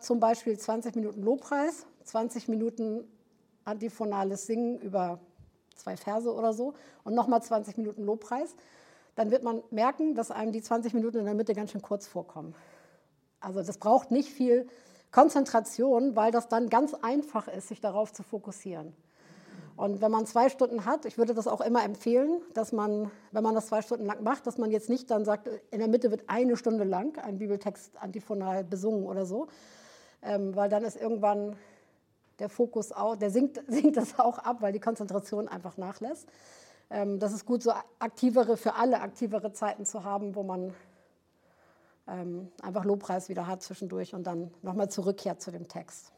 [0.00, 3.04] zum Beispiel 20 Minuten Lobpreis, 20 Minuten
[3.64, 5.20] antiphonales Singen über
[5.76, 8.56] zwei Verse oder so und nochmal 20 Minuten Lobpreis,
[9.14, 12.06] dann wird man merken, dass einem die 20 Minuten in der Mitte ganz schön kurz
[12.06, 12.54] vorkommen.
[13.40, 14.66] Also das braucht nicht viel
[15.12, 18.94] Konzentration, weil das dann ganz einfach ist, sich darauf zu fokussieren.
[19.76, 23.42] Und wenn man zwei Stunden hat, ich würde das auch immer empfehlen, dass man, wenn
[23.42, 26.10] man das zwei Stunden lang macht, dass man jetzt nicht dann sagt, in der Mitte
[26.10, 29.48] wird eine Stunde lang ein Bibeltext antiphonal besungen oder so,
[30.22, 31.56] ähm, weil dann ist irgendwann
[32.38, 36.28] der Fokus auch, der sinkt, sinkt das auch ab, weil die Konzentration einfach nachlässt.
[36.90, 40.74] Ähm, das ist gut, so aktivere, für alle aktivere Zeiten zu haben, wo man
[42.08, 46.12] ähm, einfach Lobpreis wieder hat zwischendurch und dann nochmal zurückkehrt zu dem Text.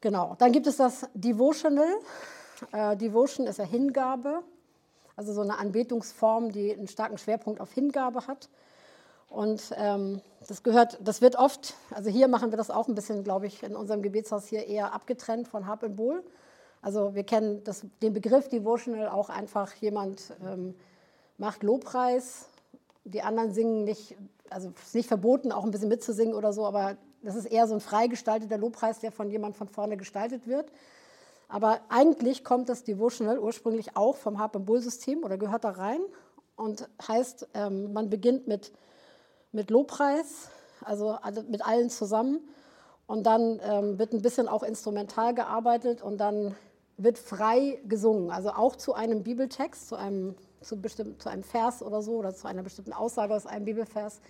[0.00, 1.94] Genau, dann gibt es das Devotional.
[2.72, 4.42] Äh, Devotion ist ja Hingabe,
[5.16, 8.48] also so eine Anbetungsform, die einen starken Schwerpunkt auf Hingabe hat.
[9.28, 13.24] Und ähm, das gehört, das wird oft, also hier machen wir das auch ein bisschen,
[13.24, 16.22] glaube ich, in unserem Gebetshaus hier eher abgetrennt von Hab und Bohl.
[16.82, 20.74] Also wir kennen das, den Begriff Devotional auch einfach, jemand ähm,
[21.38, 22.48] macht Lobpreis,
[23.04, 24.16] die anderen singen nicht,
[24.50, 27.66] also es ist nicht verboten, auch ein bisschen mitzusingen oder so, aber das ist eher
[27.66, 30.72] so ein freigestalteter Lobpreis, der von jemand von vorne gestaltet wird.
[31.48, 36.00] Aber eigentlich kommt das Devotional ursprünglich auch vom Harp- und Bull-System oder gehört da rein
[36.56, 38.72] und heißt, ähm, man beginnt mit,
[39.52, 40.48] mit Lobpreis,
[40.82, 42.40] also mit allen zusammen
[43.06, 46.56] und dann ähm, wird ein bisschen auch instrumental gearbeitet und dann
[46.96, 51.82] wird frei gesungen, also auch zu einem Bibeltext, zu einem, zu, bestimmt, zu einem Vers
[51.82, 54.20] oder so oder zu einer bestimmten Aussage aus einem Bibelvers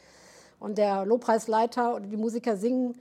[0.59, 2.95] und der Lobpreisleiter oder die Musiker singen,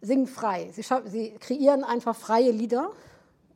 [0.00, 0.70] singen frei.
[0.72, 2.90] Sie, sie kreieren einfach freie Lieder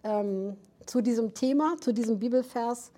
[0.03, 2.93] ähm, zu diesem Thema, zu diesem Bibelvers.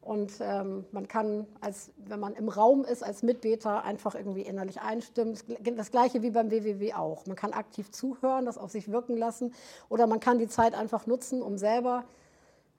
[0.00, 4.80] Und ähm, man kann, als, wenn man im Raum ist, als Mitbeter einfach irgendwie innerlich
[4.80, 5.36] einstimmen.
[5.74, 7.26] Das gleiche wie beim WWW auch.
[7.26, 9.52] Man kann aktiv zuhören, das auf sich wirken lassen.
[9.88, 12.04] Oder man kann die Zeit einfach nutzen, um selber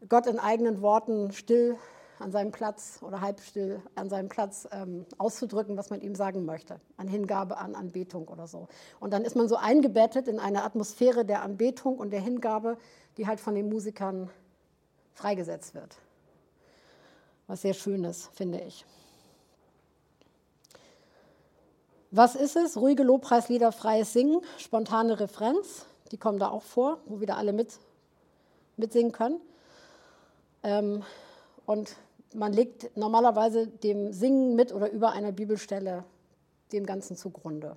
[0.07, 1.75] Gott in eigenen Worten still
[2.19, 6.79] an seinem Platz oder halbstill an seinem Platz ähm, auszudrücken, was man ihm sagen möchte,
[6.97, 8.67] an Hingabe, an Anbetung oder so.
[8.99, 12.77] Und dann ist man so eingebettet in eine Atmosphäre der Anbetung und der Hingabe,
[13.17, 14.29] die halt von den Musikern
[15.13, 15.97] freigesetzt wird.
[17.47, 18.85] Was sehr Schönes, finde ich.
[22.11, 22.77] Was ist es?
[22.77, 27.79] Ruhige Lobpreislieder, freies Singen, spontane Referenz, die kommen da auch vor, wo wieder alle mit,
[28.77, 29.41] mitsingen können.
[30.63, 31.03] Ähm,
[31.65, 31.97] und
[32.33, 36.03] man legt normalerweise dem Singen mit oder über einer Bibelstelle
[36.71, 37.75] dem Ganzen zugrunde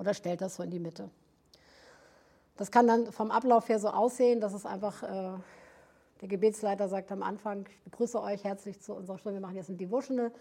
[0.00, 1.10] oder stellt das so in die Mitte.
[2.56, 5.38] Das kann dann vom Ablauf her so aussehen, dass es einfach, äh,
[6.20, 9.68] der Gebetsleiter sagt am Anfang, ich begrüße euch herzlich zu unserer Stunde, wir machen jetzt
[9.68, 10.32] ein Devotional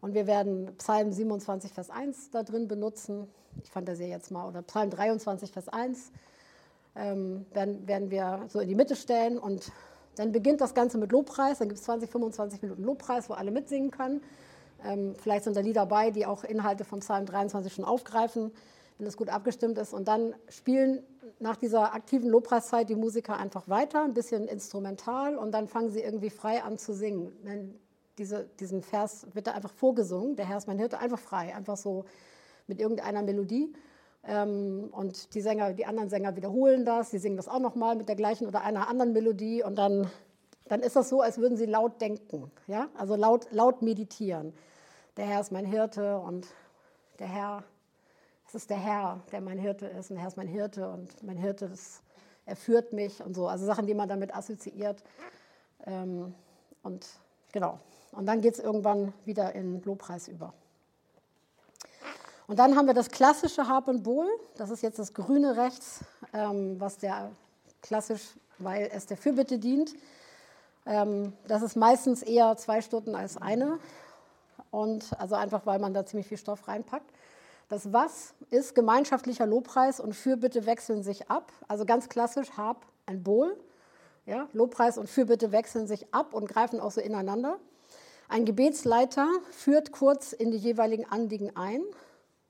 [0.00, 3.28] und wir werden Psalm 27, Vers 1 da drin benutzen.
[3.62, 6.12] Ich fantasiere jetzt mal, oder Psalm 23, Vers 1
[6.96, 9.72] ähm, werden, werden wir so in die Mitte stellen und
[10.16, 11.58] dann beginnt das Ganze mit Lobpreis.
[11.58, 14.22] Dann gibt es 20, 25 Minuten Lobpreis, wo alle mitsingen können.
[14.84, 18.52] Ähm, vielleicht sind da Lieder dabei, die auch Inhalte vom Psalm 23 schon aufgreifen,
[18.98, 19.92] wenn das gut abgestimmt ist.
[19.92, 21.02] Und dann spielen
[21.38, 26.00] nach dieser aktiven Lobpreiszeit die Musiker einfach weiter, ein bisschen instrumental und dann fangen sie
[26.00, 27.32] irgendwie frei an zu singen.
[27.44, 27.74] Denn
[28.18, 31.76] diese, diesen Vers wird da einfach vorgesungen, der Herr ist mein Hirte, einfach frei, einfach
[31.76, 32.04] so
[32.66, 33.72] mit irgendeiner Melodie.
[34.26, 38.08] Ähm, und die Sänger, die anderen Sänger wiederholen das, sie singen das auch nochmal mit
[38.08, 40.10] der gleichen oder einer anderen Melodie und dann,
[40.66, 42.88] dann ist das so, als würden sie laut denken, ja?
[42.96, 44.52] also laut, laut meditieren.
[45.16, 46.48] Der Herr ist mein Hirte und
[47.20, 47.64] der Herr,
[48.48, 51.22] es ist der Herr, der mein Hirte ist und der Herr ist mein Hirte und
[51.22, 52.02] mein Hirte, das,
[52.46, 55.04] er führt mich und so, also Sachen, die man damit assoziiert.
[55.86, 56.34] Ähm,
[56.82, 57.06] und
[57.52, 57.78] genau,
[58.10, 60.52] und dann geht es irgendwann wieder in Lobpreis über.
[62.46, 64.26] Und dann haben wir das klassische Harp und Bowl.
[64.56, 66.00] Das ist jetzt das grüne rechts,
[66.32, 67.32] ähm, was der
[67.82, 68.22] klassisch,
[68.58, 69.94] weil es der Fürbitte dient.
[70.86, 73.78] Ähm, das ist meistens eher zwei Stunden als eine.
[74.70, 77.10] Und also einfach, weil man da ziemlich viel Stoff reinpackt.
[77.68, 81.52] Das Was ist gemeinschaftlicher Lobpreis und Fürbitte wechseln sich ab.
[81.66, 83.56] Also ganz klassisch Harp und Bowl.
[84.24, 87.58] Ja, Lobpreis und Fürbitte wechseln sich ab und greifen auch so ineinander.
[88.28, 91.82] Ein Gebetsleiter führt kurz in die jeweiligen Anliegen ein.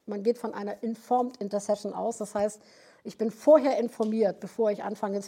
[0.07, 2.19] Man geht von einer Informed Intercession aus.
[2.19, 2.63] Das heißt,
[3.05, 5.21] ich bin vorher informiert, bevor ich anfange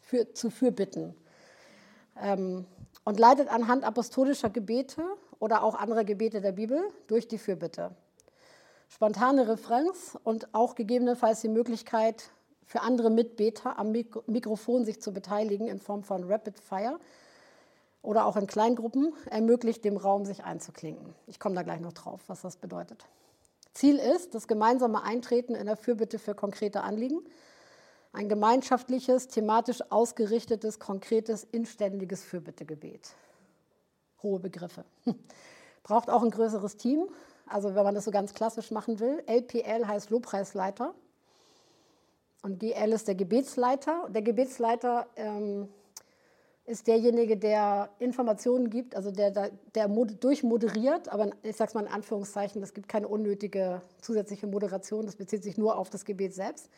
[0.00, 1.14] für, zu Fürbitten.
[2.20, 2.66] Ähm,
[3.04, 5.02] und leitet anhand apostolischer Gebete
[5.38, 7.92] oder auch anderer Gebete der Bibel durch die Fürbitte.
[8.88, 12.30] Spontane Referenz und auch gegebenenfalls die Möglichkeit
[12.64, 16.98] für andere Mitbeter am Mikrofon sich zu beteiligen in Form von Rapid Fire
[18.02, 21.14] oder auch in Kleingruppen ermöglicht dem Raum sich einzuklinken.
[21.26, 23.06] Ich komme da gleich noch drauf, was das bedeutet.
[23.78, 27.20] Ziel ist das gemeinsame Eintreten in der Fürbitte für konkrete Anliegen.
[28.12, 33.10] Ein gemeinschaftliches, thematisch ausgerichtetes, konkretes, inständiges Fürbittegebet.
[34.20, 34.84] Hohe Begriffe.
[35.84, 37.08] Braucht auch ein größeres Team,
[37.46, 39.22] also wenn man das so ganz klassisch machen will.
[39.28, 40.92] LPL heißt Lobpreisleiter
[42.42, 44.08] und GL ist der Gebetsleiter.
[44.10, 45.68] Der Gebetsleiter ähm,
[46.68, 51.86] ist derjenige, der Informationen gibt, also der, der, der durchmoderiert, aber ich sage es mal
[51.86, 56.34] in Anführungszeichen, es gibt keine unnötige zusätzliche Moderation, das bezieht sich nur auf das Gebet
[56.34, 56.68] selbst.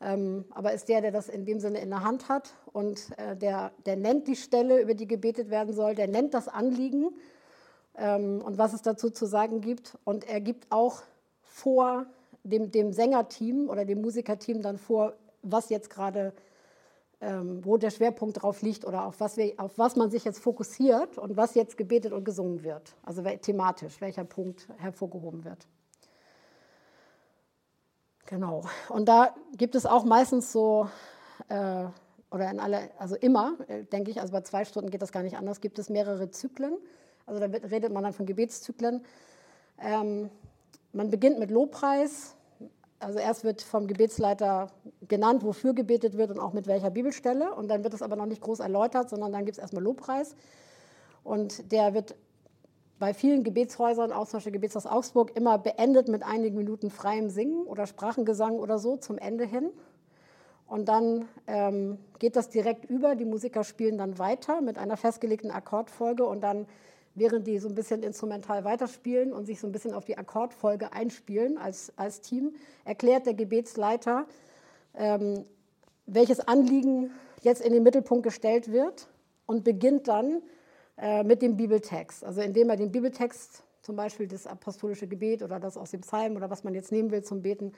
[0.00, 3.36] Ähm, aber ist der, der das in dem Sinne in der Hand hat und äh,
[3.36, 7.10] der, der nennt die Stelle, über die gebetet werden soll, der nennt das Anliegen
[7.96, 9.98] ähm, und was es dazu zu sagen gibt.
[10.04, 11.02] Und er gibt auch
[11.42, 12.06] vor
[12.44, 16.47] dem, dem Sängerteam oder dem Musikerteam dann vor, was jetzt gerade ähm,
[17.20, 21.18] wo der Schwerpunkt drauf liegt oder auf was, wir, auf was man sich jetzt fokussiert
[21.18, 22.94] und was jetzt gebetet und gesungen wird.
[23.02, 25.66] Also thematisch, welcher Punkt hervorgehoben wird.
[28.26, 28.62] Genau.
[28.90, 30.88] Und da gibt es auch meistens so,
[31.48, 31.86] äh,
[32.30, 35.22] oder in alle, also immer, äh, denke ich, also bei zwei Stunden geht das gar
[35.22, 36.76] nicht anders, gibt es mehrere Zyklen.
[37.24, 39.04] Also da redet man dann von Gebetszyklen.
[39.80, 40.30] Ähm,
[40.92, 42.36] man beginnt mit Lobpreis,
[43.00, 44.70] also erst wird vom Gebetsleiter
[45.06, 47.54] genannt, wofür gebetet wird und auch mit welcher Bibelstelle.
[47.54, 50.34] Und dann wird es aber noch nicht groß erläutert, sondern dann gibt es erstmal Lobpreis.
[51.22, 52.16] Und der wird
[52.98, 57.64] bei vielen Gebetshäusern, auch zum Beispiel Gebetshaus Augsburg, immer beendet mit einigen Minuten freiem Singen
[57.64, 59.70] oder Sprachengesang oder so zum Ende hin.
[60.66, 63.14] Und dann ähm, geht das direkt über.
[63.14, 66.66] Die Musiker spielen dann weiter mit einer festgelegten Akkordfolge und dann
[67.18, 70.92] während die so ein bisschen instrumental weiterspielen und sich so ein bisschen auf die Akkordfolge
[70.92, 72.54] einspielen als, als Team,
[72.84, 74.26] erklärt der Gebetsleiter,
[74.94, 75.44] ähm,
[76.06, 77.10] welches Anliegen
[77.42, 79.08] jetzt in den Mittelpunkt gestellt wird
[79.46, 80.42] und beginnt dann
[80.96, 82.24] äh, mit dem Bibeltext.
[82.24, 86.36] Also indem er den Bibeltext, zum Beispiel das apostolische Gebet oder das aus dem Psalm
[86.36, 87.72] oder was man jetzt nehmen will zum Beten,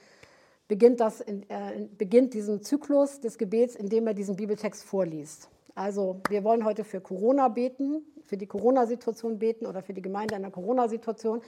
[0.68, 5.48] beginnt, das in, äh, beginnt diesen Zyklus des Gebets, indem er diesen Bibeltext vorliest.
[5.80, 10.34] Also wir wollen heute für Corona beten, für die Corona-Situation beten oder für die Gemeinde
[10.34, 11.40] in der Corona-Situation.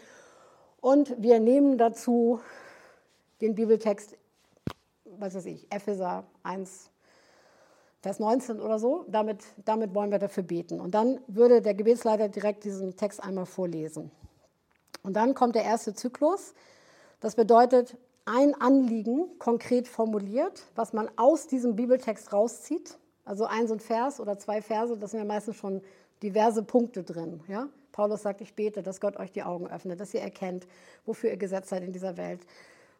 [0.80, 2.40] Und wir nehmen dazu
[3.42, 4.16] den Bibeltext,
[5.18, 6.88] was weiß ich, Epheser 1,
[8.00, 9.04] Vers 19 oder so.
[9.06, 10.80] Damit, damit wollen wir dafür beten.
[10.80, 14.10] Und dann würde der Gebetsleiter direkt diesen Text einmal vorlesen.
[15.02, 16.54] Und dann kommt der erste Zyklus.
[17.20, 22.96] Das bedeutet, ein Anliegen konkret formuliert, was man aus diesem Bibeltext rauszieht.
[23.24, 25.80] Also ein so ein Vers oder zwei Verse, das sind ja meistens schon
[26.22, 27.40] diverse Punkte drin.
[27.48, 27.68] Ja?
[27.92, 30.66] Paulus sagt, ich bete, dass Gott euch die Augen öffnet, dass ihr erkennt,
[31.04, 32.40] wofür ihr gesetzt seid in dieser Welt.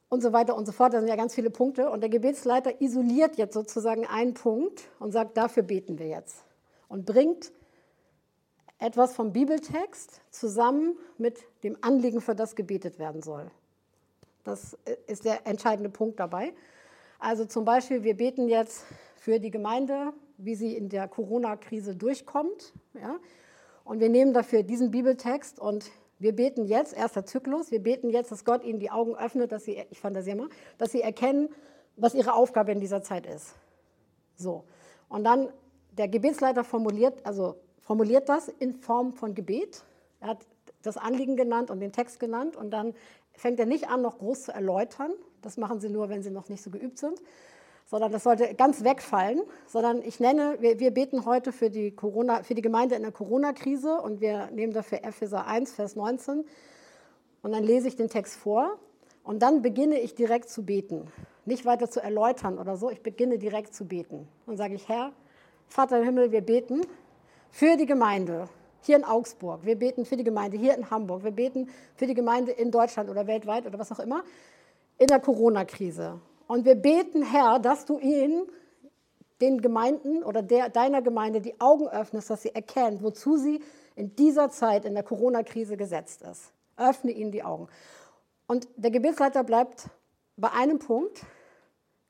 [0.08, 0.92] Und so weiter und so fort.
[0.92, 1.90] Da sind ja ganz viele Punkte.
[1.90, 6.44] Und der Gebetsleiter isoliert jetzt sozusagen einen Punkt und sagt, dafür beten wir jetzt.
[6.88, 7.50] Und bringt
[8.78, 13.50] etwas vom Bibeltext zusammen mit dem Anliegen, für das gebetet werden soll.
[14.44, 16.52] Das ist der entscheidende Punkt dabei.
[17.18, 18.84] Also zum Beispiel, wir beten jetzt
[19.22, 22.72] für die Gemeinde, wie sie in der Corona-Krise durchkommt.
[22.94, 23.20] Ja?
[23.84, 28.32] Und wir nehmen dafür diesen Bibeltext und wir beten jetzt, erster Zyklus, wir beten jetzt,
[28.32, 31.50] dass Gott ihnen die Augen öffnet, dass sie, ich fantasiere mal, dass sie erkennen,
[31.94, 33.54] was ihre Aufgabe in dieser Zeit ist.
[34.34, 34.64] So.
[35.08, 35.50] Und dann
[35.92, 39.84] der Gebetsleiter formuliert, also formuliert das in Form von Gebet.
[40.18, 40.46] Er hat
[40.82, 42.92] das Anliegen genannt und den Text genannt und dann
[43.34, 45.12] fängt er nicht an, noch groß zu erläutern.
[45.42, 47.22] Das machen sie nur, wenn sie noch nicht so geübt sind.
[47.92, 49.42] Sondern das sollte ganz wegfallen.
[49.66, 53.12] Sondern ich nenne, wir, wir beten heute für die, Corona, für die Gemeinde in der
[53.12, 56.44] Corona-Krise und wir nehmen dafür Epheser 1, Vers 19.
[57.42, 58.78] Und dann lese ich den Text vor
[59.24, 61.12] und dann beginne ich direkt zu beten.
[61.44, 64.26] Nicht weiter zu erläutern oder so, ich beginne direkt zu beten.
[64.46, 65.12] Und sage ich, Herr,
[65.68, 66.80] Vater im Himmel, wir beten
[67.50, 68.48] für die Gemeinde
[68.80, 72.14] hier in Augsburg, wir beten für die Gemeinde hier in Hamburg, wir beten für die
[72.14, 74.24] Gemeinde in Deutschland oder weltweit oder was auch immer,
[74.98, 76.20] in der Corona-Krise.
[76.52, 78.42] Und wir beten, Herr, dass du ihnen,
[79.40, 83.62] den Gemeinden oder der, deiner Gemeinde die Augen öffnest, dass sie erkennen, wozu sie
[83.96, 86.52] in dieser Zeit in der Corona-Krise gesetzt ist.
[86.76, 87.68] Öffne ihnen die Augen.
[88.48, 89.88] Und der Gebetsleiter bleibt
[90.36, 91.22] bei einem Punkt,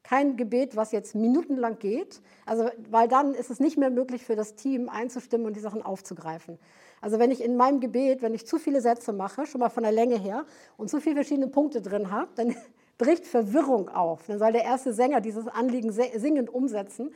[0.03, 4.35] kein Gebet, was jetzt minutenlang geht, also, weil dann ist es nicht mehr möglich für
[4.35, 6.59] das Team einzustimmen und die Sachen aufzugreifen.
[7.01, 9.85] Also wenn ich in meinem Gebet, wenn ich zu viele Sätze mache, schon mal von
[9.85, 12.57] der Länge her, und zu viele verschiedene Punkte drin habe, dann
[13.03, 14.27] bricht Verwirrung auf.
[14.27, 17.13] Dann soll der erste Sänger dieses Anliegen singend umsetzen.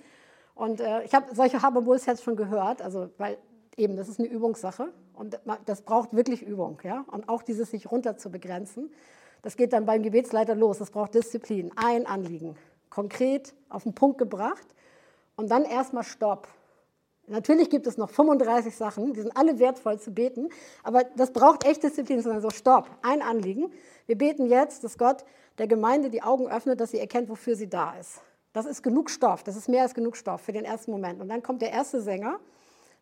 [0.55, 3.39] Und äh, ich habe solche Habermulls jetzt schon gehört, also weil
[3.77, 6.81] eben, das ist eine Übungssache und das braucht wirklich Übung.
[6.83, 7.05] Ja?
[7.11, 8.91] Und auch dieses sich runter zu begrenzen,
[9.43, 10.79] das geht dann beim Gebetsleiter los.
[10.79, 12.57] Das braucht Disziplin, ein Anliegen
[12.91, 14.67] konkret auf den Punkt gebracht
[15.37, 16.49] und dann erstmal Stopp.
[17.29, 20.49] Natürlich gibt es noch 35 Sachen, die sind alle wertvoll zu beten,
[20.85, 23.73] aber das braucht echt Disziplin, sondern so Stopp, ein Anliegen.
[24.07, 25.25] Wir beten jetzt, dass Gott
[25.59, 28.21] der Gemeinde die Augen öffnet, dass sie erkennt, wofür sie da ist.
[28.53, 31.21] Das ist genug Stoff, das ist mehr als genug Stoff für den ersten Moment.
[31.21, 32.39] Und dann kommt der erste Sänger,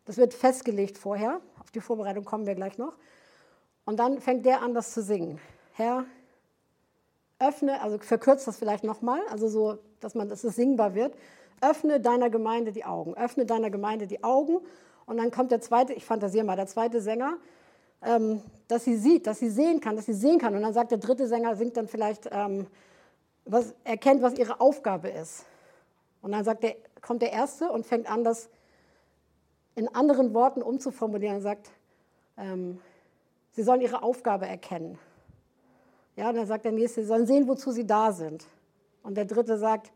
[0.05, 2.93] das wird festgelegt vorher, auf die Vorbereitung kommen wir gleich noch.
[3.85, 5.39] Und dann fängt der an, das zu singen.
[5.73, 6.05] Herr,
[7.39, 11.15] öffne, also verkürzt das vielleicht nochmal, also so, dass man, dass es singbar wird.
[11.61, 13.15] Öffne deiner Gemeinde die Augen.
[13.15, 14.59] Öffne deiner Gemeinde die Augen.
[15.05, 17.37] Und dann kommt der zweite, ich fantasiere mal, der zweite Sänger,
[18.01, 20.55] ähm, dass sie sieht, dass sie sehen kann, dass sie sehen kann.
[20.55, 22.67] Und dann sagt der dritte Sänger, singt dann vielleicht, ähm,
[23.45, 25.45] was, erkennt, was ihre Aufgabe ist.
[26.21, 28.49] Und dann sagt der, kommt der erste und fängt an, das
[29.75, 31.69] in anderen Worten umzuformulieren und sagt,
[32.37, 32.79] ähm,
[33.51, 34.97] sie sollen ihre Aufgabe erkennen.
[36.15, 38.45] Ja, und dann sagt der nächste, sie sollen sehen, wozu sie da sind.
[39.03, 39.91] Und der dritte sagt,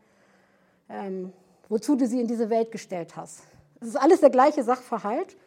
[0.88, 1.32] ähm,
[1.70, 3.44] wozu du sie in diese Welt gestellt hast.
[3.80, 5.38] Es ist alles der gleiche Sachverhalt,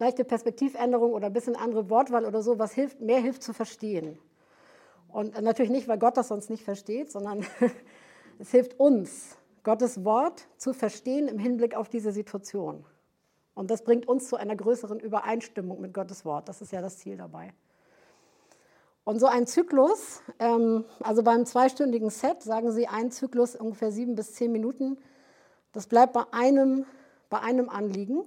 [0.00, 4.18] leichte Perspektivänderung oder ein bisschen andere Wortwahl oder so, was hilft, mehr hilft zu verstehen.
[5.08, 7.46] Und natürlich nicht, weil Gott das sonst nicht versteht, sondern
[8.40, 12.84] es hilft uns, Gottes Wort zu verstehen im Hinblick auf diese Situation.
[13.54, 16.48] Und das bringt uns zu einer größeren Übereinstimmung mit Gottes Wort.
[16.48, 17.52] Das ist ja das Ziel dabei.
[19.04, 24.14] Und so ein Zyklus, ähm, also beim zweistündigen Set sagen Sie ein Zyklus ungefähr sieben
[24.14, 24.96] bis zehn Minuten,
[25.72, 26.84] das bleibt bei einem,
[27.30, 28.24] bei einem Anliegen.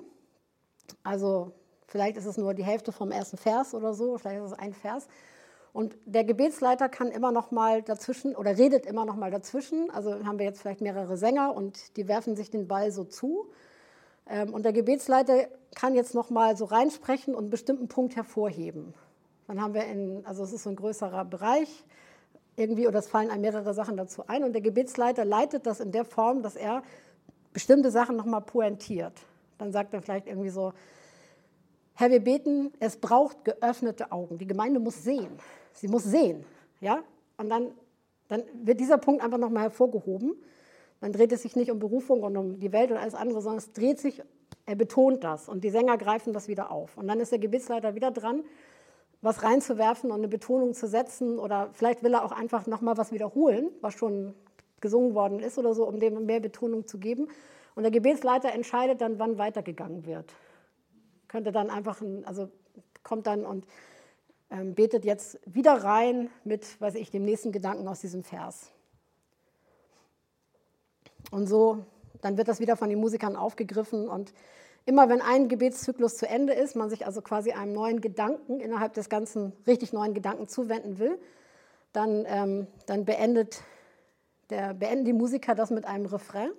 [1.03, 1.51] Also
[1.87, 4.73] vielleicht ist es nur die Hälfte vom ersten Vers oder so, vielleicht ist es ein
[4.73, 5.07] Vers.
[5.73, 9.89] Und der Gebetsleiter kann immer noch mal dazwischen oder redet immer noch mal dazwischen.
[9.91, 13.47] Also haben wir jetzt vielleicht mehrere Sänger und die werfen sich den Ball so zu.
[14.25, 18.93] Ähm, und der Gebetsleiter kann jetzt noch mal so reinsprechen und einen bestimmten Punkt hervorheben.
[19.47, 21.83] Dann haben wir in, also es ist so ein größerer Bereich
[22.55, 24.43] irgendwie, oder es fallen einem mehrere Sachen dazu ein.
[24.45, 26.83] Und der Gebetsleiter leitet das in der Form, dass er
[27.55, 29.13] bestimmte Sachen nochmal pointiert.
[29.57, 30.73] Dann sagt er vielleicht irgendwie so,
[31.93, 34.37] Herr, wir beten, es braucht geöffnete Augen.
[34.37, 35.39] Die Gemeinde muss sehen.
[35.71, 36.43] Sie muss sehen.
[36.81, 37.01] Ja?
[37.37, 37.71] Und dann,
[38.27, 40.35] dann wird dieser Punkt einfach nochmal hervorgehoben.
[40.99, 43.59] Dann dreht es sich nicht um Berufung und um die Welt und alles andere, sondern
[43.59, 44.21] es dreht sich,
[44.65, 46.97] er betont das und die Sänger greifen das wieder auf.
[46.97, 48.43] Und dann ist der Gebetsleiter wieder dran
[49.21, 53.11] was reinzuwerfen und eine Betonung zu setzen oder vielleicht will er auch einfach nochmal was
[53.11, 54.35] wiederholen, was schon
[54.85, 57.27] gesungen worden ist oder so, um dem mehr Betonung zu geben.
[57.73, 60.31] Und der Gebetsleiter entscheidet dann, wann weitergegangen wird.
[61.27, 62.49] Könnte dann einfach, ein, also
[63.01, 63.65] kommt dann und
[64.51, 68.71] ähm, betet jetzt wieder rein mit, weiß ich, dem nächsten Gedanken aus diesem Vers.
[71.31, 71.79] Und so,
[72.21, 74.33] dann wird das wieder von den Musikern aufgegriffen und
[74.85, 78.93] immer wenn ein Gebetszyklus zu Ende ist, man sich also quasi einem neuen Gedanken innerhalb
[78.93, 81.17] des ganzen richtig neuen Gedanken zuwenden will,
[81.91, 83.63] dann, ähm, dann beendet
[84.49, 86.51] der, beenden die Musiker das mit einem Refrain.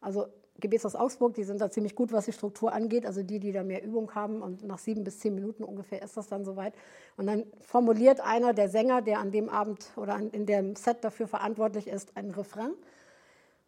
[0.00, 0.26] Also
[0.60, 3.06] Gebetshaus Augsburg, die sind da ziemlich gut, was die Struktur angeht.
[3.06, 4.42] Also die, die da mehr Übung haben.
[4.42, 6.74] Und nach sieben bis zehn Minuten ungefähr ist das dann soweit.
[7.16, 11.28] Und dann formuliert einer der Sänger, der an dem Abend oder in dem Set dafür
[11.28, 12.72] verantwortlich ist, einen Refrain.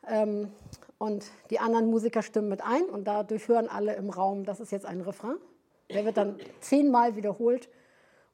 [0.09, 0.49] Ähm,
[0.99, 4.73] und die anderen Musiker stimmen mit ein und dadurch hören alle im Raum, das ist
[4.73, 5.37] jetzt ein Refrain.
[5.91, 7.69] Der wird dann zehnmal wiederholt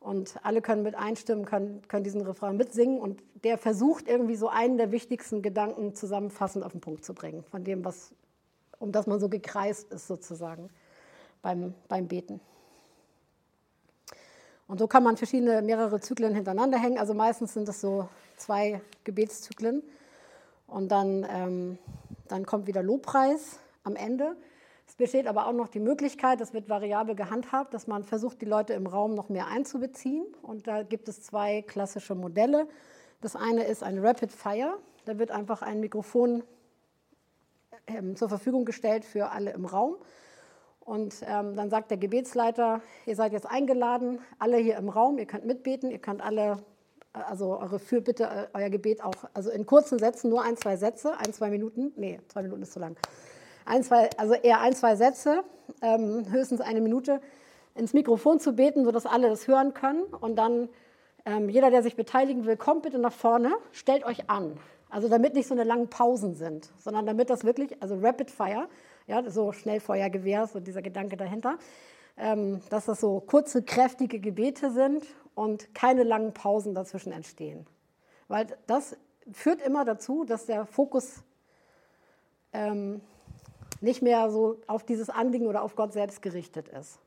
[0.06, 4.48] und alle können mit einstimmen, können, können diesen Refrain mitsingen und der versucht irgendwie so
[4.48, 8.12] einen der wichtigsten Gedanken zusammenfassend auf den Punkt zu bringen, von dem, was,
[8.78, 10.70] um das man so gekreist ist sozusagen
[11.42, 12.40] beim, beim Beten.
[14.68, 16.98] Und so kann man verschiedene, mehrere Zyklen hintereinander hängen.
[16.98, 19.82] Also meistens sind es so zwei Gebetszyklen.
[20.68, 21.78] Und dann, ähm,
[22.28, 24.36] dann kommt wieder Lobpreis am Ende.
[24.88, 28.46] Es besteht aber auch noch die Möglichkeit, das wird variabel gehandhabt, dass man versucht, die
[28.46, 30.24] Leute im Raum noch mehr einzubeziehen.
[30.42, 32.68] Und da gibt es zwei klassische Modelle.
[33.20, 34.78] Das eine ist ein Rapid Fire.
[35.04, 36.44] Da wird einfach ein Mikrofon
[37.86, 39.96] ähm, zur Verfügung gestellt für alle im Raum.
[40.80, 45.26] Und ähm, dann sagt der Gebetsleiter, ihr seid jetzt eingeladen, alle hier im Raum, ihr
[45.26, 46.62] könnt mitbeten, ihr könnt alle,
[47.12, 51.16] also eure Fürbitte, äh, euer Gebet auch, also in kurzen Sätzen, nur ein, zwei Sätze,
[51.18, 52.96] ein, zwei Minuten, nee, zwei Minuten ist zu lang,
[53.66, 55.44] ein, zwei, also eher ein, zwei Sätze,
[55.82, 57.20] ähm, höchstens eine Minute,
[57.74, 60.04] ins Mikrofon zu beten, sodass alle das hören können.
[60.04, 60.68] Und dann
[61.26, 64.58] ähm, jeder, der sich beteiligen will, kommt bitte nach vorne, stellt euch an.
[64.88, 68.68] Also damit nicht so eine langen Pausen sind, sondern damit das wirklich, also Rapid Fire,
[69.06, 71.58] ja, so Schnellfeuergewehr, so dieser Gedanke dahinter,
[72.16, 75.04] ähm, dass das so kurze, kräftige Gebete sind
[75.34, 77.66] und keine langen Pausen dazwischen entstehen.
[78.28, 78.96] Weil das
[79.32, 81.24] führt immer dazu, dass der Fokus
[82.52, 83.00] ähm,
[83.80, 86.98] nicht mehr so auf dieses Anliegen oder auf Gott selbst gerichtet ist.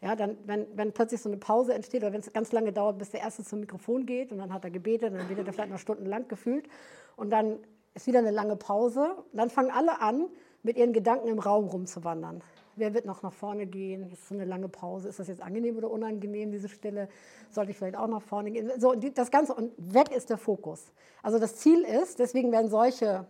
[0.00, 2.98] Ja, dann, wenn, wenn plötzlich so eine Pause entsteht oder wenn es ganz lange dauert,
[2.98, 5.72] bis der Erste zum Mikrofon geht und dann hat er gebetet, dann betet er vielleicht
[5.72, 6.68] noch stundenlang gefühlt
[7.16, 7.58] und dann
[7.94, 9.16] ist wieder eine lange Pause.
[9.32, 10.28] Und dann fangen alle an,
[10.62, 12.42] mit ihren Gedanken im Raum rumzuwandern.
[12.76, 14.02] Wer wird noch nach vorne gehen?
[14.02, 15.08] Jetzt ist so eine lange Pause.
[15.08, 17.08] Ist das jetzt angenehm oder unangenehm, diese Stille?
[17.50, 18.70] Sollte ich vielleicht auch nach vorne gehen?
[18.78, 20.92] So, das Ganze und weg ist der Fokus.
[21.22, 23.26] Also das Ziel ist, deswegen werden solche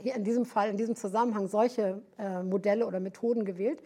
[0.00, 3.80] hier in diesem Fall, in diesem Zusammenhang solche äh, Modelle oder Methoden gewählt,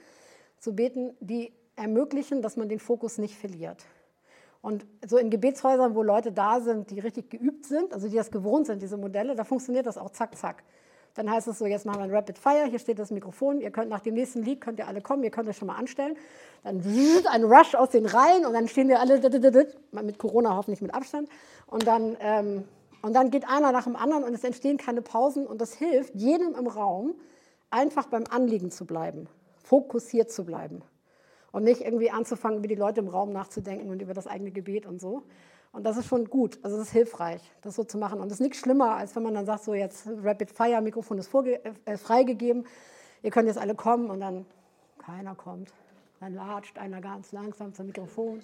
[0.59, 3.85] zu beten, die ermöglichen, dass man den Fokus nicht verliert.
[4.61, 8.31] Und so in Gebetshäusern, wo Leute da sind, die richtig geübt sind, also die das
[8.31, 10.65] gewohnt sind, diese Modelle, da funktioniert das auch zack, zack.
[11.15, 13.71] Dann heißt es so, jetzt machen wir ein Rapid Fire, hier steht das Mikrofon, ihr
[13.71, 16.17] könnt nach dem nächsten Lied, könnt ihr alle kommen, ihr könnt euch schon mal anstellen.
[16.65, 16.83] Dann
[17.31, 19.21] ein Rush aus den Reihen und dann stehen wir alle,
[20.03, 21.29] mit Corona hoffentlich mit Abstand.
[21.67, 22.65] Und dann ähm,
[23.03, 26.14] und dann geht einer nach dem anderen und es entstehen keine Pausen und das hilft
[26.14, 27.14] jedem im Raum,
[27.70, 29.28] einfach beim Anliegen zu bleiben,
[29.62, 30.82] fokussiert zu bleiben
[31.53, 34.86] und nicht irgendwie anzufangen, über die Leute im Raum nachzudenken und über das eigene Gebet
[34.86, 35.22] und so.
[35.70, 38.20] Und das ist schon gut, also es ist hilfreich, das so zu machen.
[38.20, 41.18] Und es ist nichts schlimmer, als wenn man dann sagt, so jetzt Rapid Fire, Mikrofon
[41.18, 42.66] ist äh, freigegeben,
[43.22, 44.46] ihr könnt jetzt alle kommen und dann
[44.99, 45.72] keiner kommt.
[46.20, 48.40] Dann latscht einer ganz langsam zum Mikrofon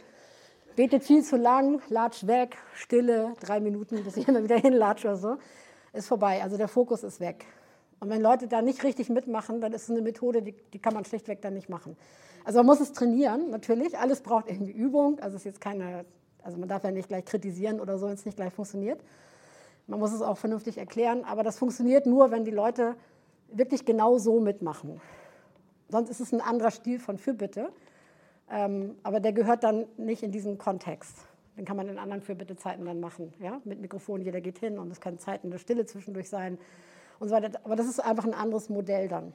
[0.76, 5.16] betet viel zu lang, latscht weg, Stille, drei Minuten, bis ich immer wieder hinlatsche oder
[5.16, 5.36] so,
[5.92, 6.42] ist vorbei.
[6.42, 7.46] Also der Fokus ist weg.
[8.00, 10.94] Und wenn Leute da nicht richtig mitmachen, dann ist es eine Methode, die, die kann
[10.94, 11.96] man schlichtweg dann nicht machen.
[12.44, 13.98] Also man muss es trainieren, natürlich.
[13.98, 15.18] Alles braucht irgendwie Übung.
[15.20, 16.04] Also ist jetzt keine,
[16.42, 19.00] also man darf ja nicht gleich kritisieren oder so, wenn es nicht gleich funktioniert.
[19.86, 22.96] Man muss es auch vernünftig erklären, aber das funktioniert nur, wenn die Leute
[23.48, 25.00] wirklich genau so mitmachen.
[25.88, 27.68] Sonst ist es ein anderer Stil von Fürbitte.
[28.50, 31.16] Ähm, aber der gehört dann nicht in diesen Kontext.
[31.56, 33.32] Den kann man in anderen Fürbittezeiten dann machen.
[33.40, 33.60] Ja?
[33.64, 36.58] Mit Mikrofon, jeder geht hin und es können Zeiten der Stille zwischendurch sein
[37.20, 37.60] und so weiter.
[37.64, 39.32] Aber das ist einfach ein anderes Modell dann.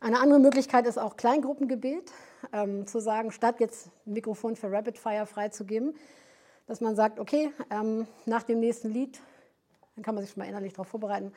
[0.00, 2.10] Eine andere Möglichkeit ist auch Kleingruppengebet,
[2.52, 5.94] ähm, zu sagen, statt jetzt ein Mikrofon für Rapid Fire freizugeben,
[6.66, 9.20] dass man sagt, okay, ähm, nach dem nächsten Lied,
[9.94, 11.32] dann kann man sich schon mal innerlich darauf vorbereiten,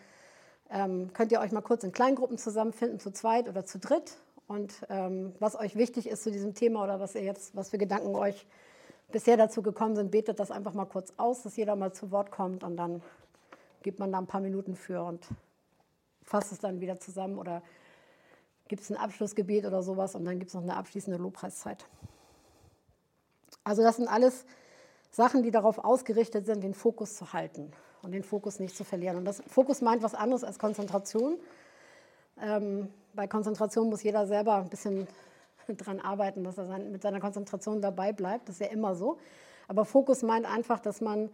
[0.71, 4.17] ähm, könnt ihr euch mal kurz in Kleingruppen zusammenfinden, zu zweit oder zu dritt
[4.47, 7.77] und ähm, was euch wichtig ist zu diesem Thema oder was ihr jetzt, was für
[7.77, 8.45] Gedanken euch
[9.11, 12.31] bisher dazu gekommen sind, betet das einfach mal kurz aus, dass jeder mal zu Wort
[12.31, 13.01] kommt und dann
[13.81, 15.27] gibt man da ein paar Minuten für und
[16.23, 17.61] fasst es dann wieder zusammen oder
[18.67, 21.85] gibt es ein Abschlussgebet oder sowas und dann gibt es noch eine abschließende Lobpreiszeit.
[23.63, 24.45] Also das sind alles
[25.11, 27.71] Sachen, die darauf ausgerichtet sind, den Fokus zu halten
[28.01, 29.17] und den Fokus nicht zu verlieren.
[29.17, 31.37] Und das Fokus meint was anderes als Konzentration.
[32.41, 35.07] Ähm, bei Konzentration muss jeder selber ein bisschen
[35.67, 38.49] dran arbeiten, dass er sein, mit seiner Konzentration dabei bleibt.
[38.49, 39.17] Das ist ja immer so.
[39.67, 41.29] Aber Fokus meint einfach, dass man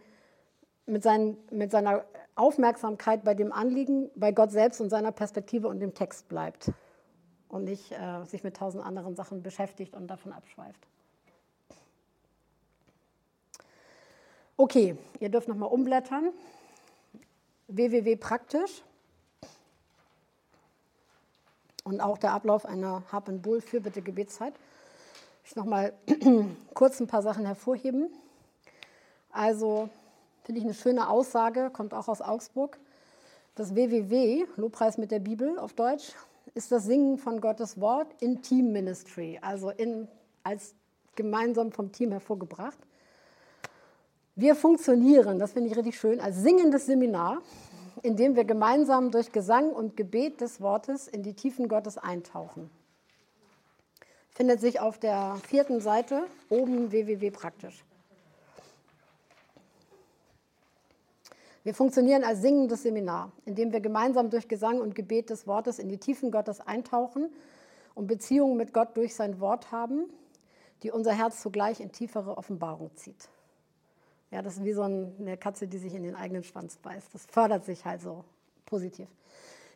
[0.86, 5.80] mit, seinen, mit seiner Aufmerksamkeit bei dem Anliegen, bei Gott selbst und seiner Perspektive und
[5.80, 6.72] dem Text bleibt
[7.48, 10.86] und nicht äh, sich mit tausend anderen Sachen beschäftigt und davon abschweift.
[14.56, 16.30] Okay, ihr dürft nochmal umblättern.
[17.68, 18.82] www praktisch
[21.84, 24.54] und auch der Ablauf einer Hab and Bull für bitte Gebetszeit.
[25.44, 25.92] Ich nochmal
[26.74, 28.08] kurz ein paar Sachen hervorheben.
[29.30, 29.88] Also
[30.44, 32.78] finde ich eine schöne Aussage, kommt auch aus Augsburg.
[33.54, 36.12] Das WWW, Lobpreis mit der Bibel auf Deutsch,
[36.54, 40.08] ist das Singen von Gottes Wort in Team Ministry, also in,
[40.42, 40.74] als
[41.16, 42.78] gemeinsam vom Team hervorgebracht.
[44.34, 47.42] Wir funktionieren, das finde ich richtig schön, als singendes Seminar,
[48.02, 52.70] in dem wir gemeinsam durch Gesang und Gebet des Wortes in die Tiefen Gottes eintauchen.
[54.30, 57.84] Findet sich auf der vierten Seite oben www praktisch.
[61.64, 65.78] Wir funktionieren als singendes Seminar, in dem wir gemeinsam durch Gesang und Gebet des Wortes
[65.78, 67.30] in die Tiefen Gottes eintauchen
[67.94, 70.10] und Beziehungen mit Gott durch sein Wort haben,
[70.82, 73.28] die unser Herz zugleich in tiefere Offenbarung zieht.
[74.32, 77.14] Ja, das ist wie so eine Katze, die sich in den eigenen Schwanz beißt.
[77.14, 78.24] Das fördert sich halt so
[78.64, 79.06] positiv.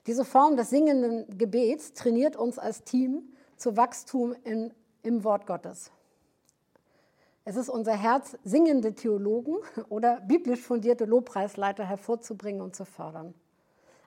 [0.07, 3.23] Diese Form des singenden Gebets trainiert uns als Team
[3.57, 5.93] zu Wachstum in, im Wort Gottes.
[7.45, 9.57] Es ist unser Herz, singende Theologen
[9.91, 13.35] oder biblisch fundierte Lobpreisleiter hervorzubringen und zu fördern.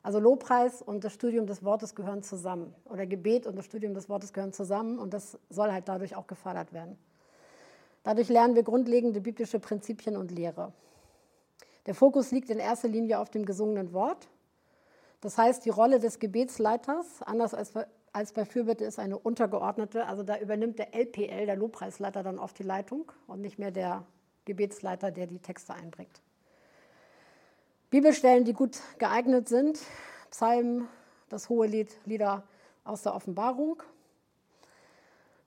[0.02, 2.74] Also Lobpreis und das Studium des Wortes gehören zusammen.
[2.86, 6.26] Oder Gebet und das Studium des Wortes gehören zusammen und das soll halt dadurch auch
[6.26, 6.98] gefördert werden.
[8.10, 10.74] Dadurch lernen wir grundlegende biblische Prinzipien und Lehre.
[11.86, 14.28] Der Fokus liegt in erster Linie auf dem gesungenen Wort.
[15.22, 17.74] Das heißt, die Rolle des Gebetsleiters, anders als
[18.12, 22.58] als bei Fürbitte ist eine untergeordnete, also da übernimmt der LPL, der Lobpreisleiter, dann oft
[22.58, 24.04] die Leitung und nicht mehr der
[24.46, 26.24] Gebetsleiter, der die Texte einbringt.
[27.92, 29.80] Bibelstellen, die gut geeignet sind,
[30.32, 30.88] Psalmen,
[31.30, 32.42] das hohe Lied, Lieder
[32.86, 33.84] aus der Offenbarung.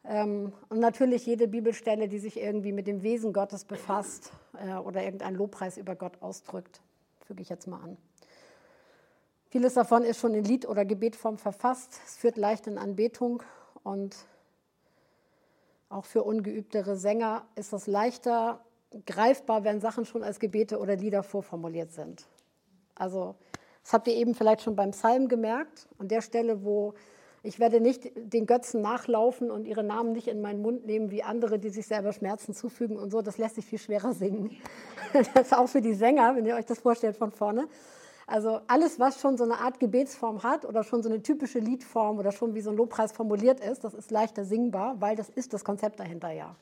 [0.05, 5.03] Ähm, und natürlich jede Bibelstelle, die sich irgendwie mit dem Wesen Gottes befasst äh, oder
[5.03, 6.81] irgendeinen Lobpreis über Gott ausdrückt,
[7.27, 7.97] füge ich jetzt mal an.
[9.51, 12.01] Vieles davon ist schon in Lied- oder Gebetform verfasst.
[12.07, 13.43] Es führt leicht in Anbetung
[13.85, 14.17] und
[15.89, 18.65] auch für ungeübtere Sänger ist es leichter
[19.07, 22.27] greifbar, wenn Sachen schon als Gebete oder Lieder vorformuliert sind.
[22.95, 23.35] Also,
[23.83, 26.95] das habt ihr eben vielleicht schon beim Psalm gemerkt, an der Stelle, wo
[27.45, 31.25] ich werde nicht den Götzen nachlaufen und ihre Namen nicht in meinen Mund nehmen wie
[31.25, 33.21] andere, die sich selber Schmerzen zufügen und so.
[33.21, 34.57] Das lässt sich viel schwerer singen.
[35.13, 37.69] Das ist auch für die Sänger, wenn ihr euch das vorstellt von vorne.
[38.27, 42.19] Also alles, was schon so eine Art Gebetsform hat oder schon so eine typische Liedform
[42.19, 45.53] oder schon wie so ein Lobpreis formuliert ist, das ist leichter singbar, weil das ist
[45.53, 46.57] das Konzept dahinter ja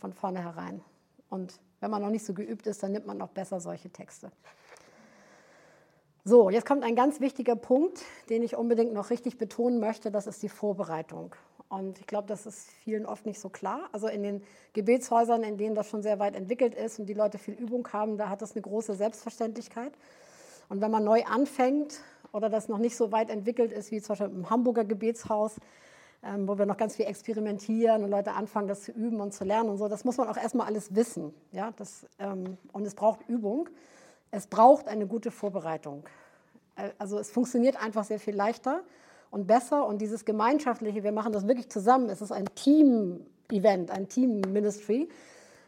[0.00, 0.82] von vornherein.
[1.30, 4.30] Und wenn man noch nicht so geübt ist, dann nimmt man auch besser solche Texte.
[6.26, 8.00] So, jetzt kommt ein ganz wichtiger Punkt,
[8.30, 11.34] den ich unbedingt noch richtig betonen möchte, das ist die Vorbereitung.
[11.68, 13.90] Und ich glaube, das ist vielen oft nicht so klar.
[13.92, 17.36] Also in den Gebetshäusern, in denen das schon sehr weit entwickelt ist und die Leute
[17.36, 19.92] viel Übung haben, da hat das eine große Selbstverständlichkeit.
[20.70, 22.00] Und wenn man neu anfängt
[22.32, 25.56] oder das noch nicht so weit entwickelt ist, wie zum Beispiel im Hamburger Gebetshaus,
[26.22, 29.44] ähm, wo wir noch ganz viel experimentieren und Leute anfangen, das zu üben und zu
[29.44, 31.34] lernen und so, das muss man auch erstmal alles wissen.
[31.52, 31.74] Ja?
[31.76, 33.68] Das, ähm, und es braucht Übung.
[34.34, 36.04] Es braucht eine gute Vorbereitung.
[36.76, 38.82] Äh, also es funktioniert einfach sehr viel leichter
[39.30, 39.86] und besser.
[39.86, 45.08] Und dieses Gemeinschaftliche, wir machen das wirklich zusammen, es ist ein Team-Event, ein Team-Ministry.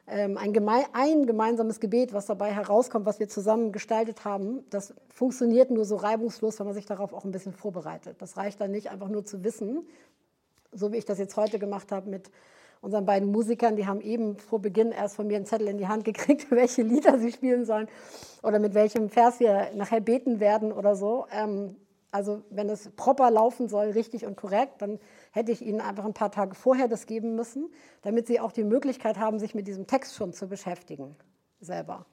[0.09, 4.95] Ähm, ein, geme ein, gemeinsames Gebet, was dabei herauskommt, was wir zusammen gestaltet haben, das
[5.09, 8.23] funktioniert nur so reibungslos, wenn man sich darauf auch ein bisschen vorbereitet.
[8.23, 9.85] Das reicht dann nicht einfach nur zu wissen,
[10.71, 12.31] so wie ich das jetzt heute gemacht habe mit
[12.81, 15.89] unseren beiden Musikern, die haben eben vor Beginn erst von mir einen Zettel in die
[15.89, 17.89] Hand gekriegt, welche Lieder sie spielen sollen
[18.43, 21.27] oder mit welchem Vers wir nachher beten werden oder so.
[21.33, 21.77] Ähm,
[22.13, 24.99] also wenn es proper laufen soll, richtig und korrekt, dann
[25.33, 27.69] hätte ich Ihnen einfach ein paar Tage vorher das geben müssen,
[28.03, 31.15] damit Sie auch die Möglichkeit haben, sich mit diesem Text schon zu beschäftigen,
[31.61, 32.07] selber,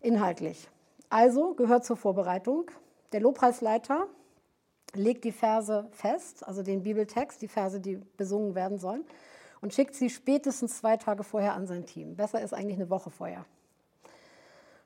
[0.00, 0.68] inhaltlich.
[1.08, 2.70] Also gehört zur Vorbereitung.
[3.12, 4.06] Der Lobpreisleiter
[4.94, 9.04] legt die Verse fest, also den Bibeltext, die Verse, die besungen werden sollen,
[9.60, 12.16] und schickt sie spätestens zwei Tage vorher an sein Team.
[12.16, 13.44] Besser ist eigentlich eine Woche vorher.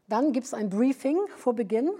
[0.08, 1.90] Dann gibt es ein Briefing vor Beginn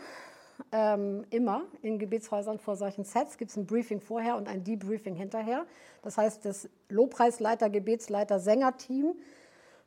[0.73, 5.15] ähm, immer in Gebetshäusern vor solchen Sets gibt es ein Briefing vorher und ein Debriefing
[5.15, 5.67] hinterher.
[6.03, 9.15] Das heißt, das Lobpreisleiter, Gebetsleiter, Sängerteam,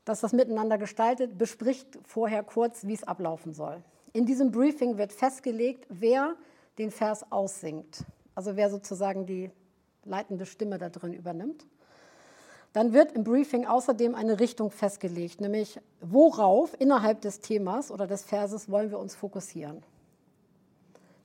[0.05, 3.83] das das miteinander gestaltet, bespricht vorher kurz, wie es ablaufen soll.
[4.11, 6.35] In diesem Briefing wird festgelegt, wer
[6.77, 8.05] den Vers aussingt.
[8.35, 9.51] also wer sozusagen die
[10.05, 11.65] leitende Stimme da drin übernimmt.
[12.73, 18.23] Dann wird im Briefing außerdem eine Richtung festgelegt, nämlich worauf innerhalb des Themas oder des
[18.23, 19.83] Verses wollen wir uns fokussieren.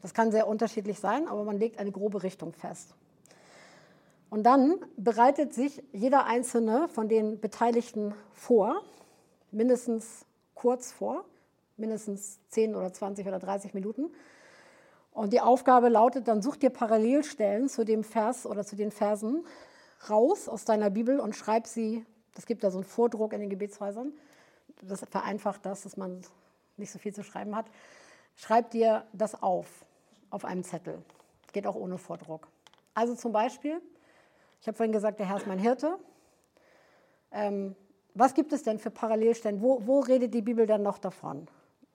[0.02, 2.94] Das kann sehr unterschiedlich sein, aber man legt eine grobe Richtung fest.
[4.30, 8.82] Und dann bereitet sich jeder einzelne von den Beteiligten vor,
[9.50, 11.24] mindestens kurz vor,
[11.78, 14.10] mindestens 10 oder 20 oder 30 Minuten.
[15.12, 19.46] Und die Aufgabe lautet dann, such dir Parallelstellen zu dem Vers oder zu den Versen
[20.08, 22.04] raus aus deiner Bibel und schreib sie,
[22.36, 24.12] es gibt da so einen Vordruck in den Gebetshäusern,
[24.82, 26.22] das vereinfacht das, dass man
[26.76, 27.66] nicht so viel zu schreiben hat.
[28.36, 29.66] Schreib dir das auf,
[30.30, 31.02] auf einem Zettel.
[31.52, 32.46] Geht auch ohne Vordruck.
[32.94, 33.80] Also zum Beispiel,
[34.60, 35.98] ich habe vorhin gesagt, der Herr ist mein Hirte.
[37.32, 37.74] Ähm,
[38.14, 39.60] was gibt es denn für Parallelstellen?
[39.60, 41.48] Wo, wo redet die Bibel dann noch davon?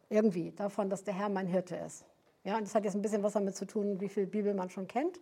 [0.09, 2.05] Irgendwie, davon, dass der Herr mein Hirte ist.
[2.43, 4.69] Ja, und das hat jetzt ein bisschen was damit zu tun, wie viel Bibel man
[4.69, 5.19] schon kennt.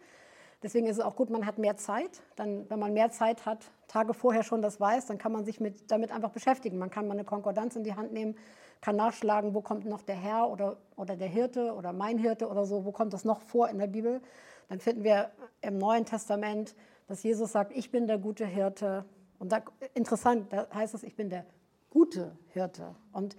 [0.64, 2.22] Deswegen ist es auch gut, man hat mehr Zeit.
[2.36, 5.60] Dann, wenn man mehr Zeit hat, Tage vorher schon das weiß, dann kann man sich
[5.60, 6.78] mit, damit einfach beschäftigen.
[6.78, 8.36] Man kann mal eine Konkordanz in die Hand nehmen,
[8.80, 12.66] kann nachschlagen, wo kommt noch der Herr oder, oder der Hirte oder mein Hirte oder
[12.66, 14.22] so, wo kommt das noch vor in der Bibel.
[14.70, 15.32] Dann finden wir
[15.62, 16.76] im Neuen Testament,
[17.08, 19.06] dass Jesus sagt, ich bin der gute Hirte.
[19.40, 19.62] Und da,
[19.94, 21.46] interessant, da heißt es, ich bin der
[21.90, 22.96] gute Hirte.
[23.12, 23.36] Und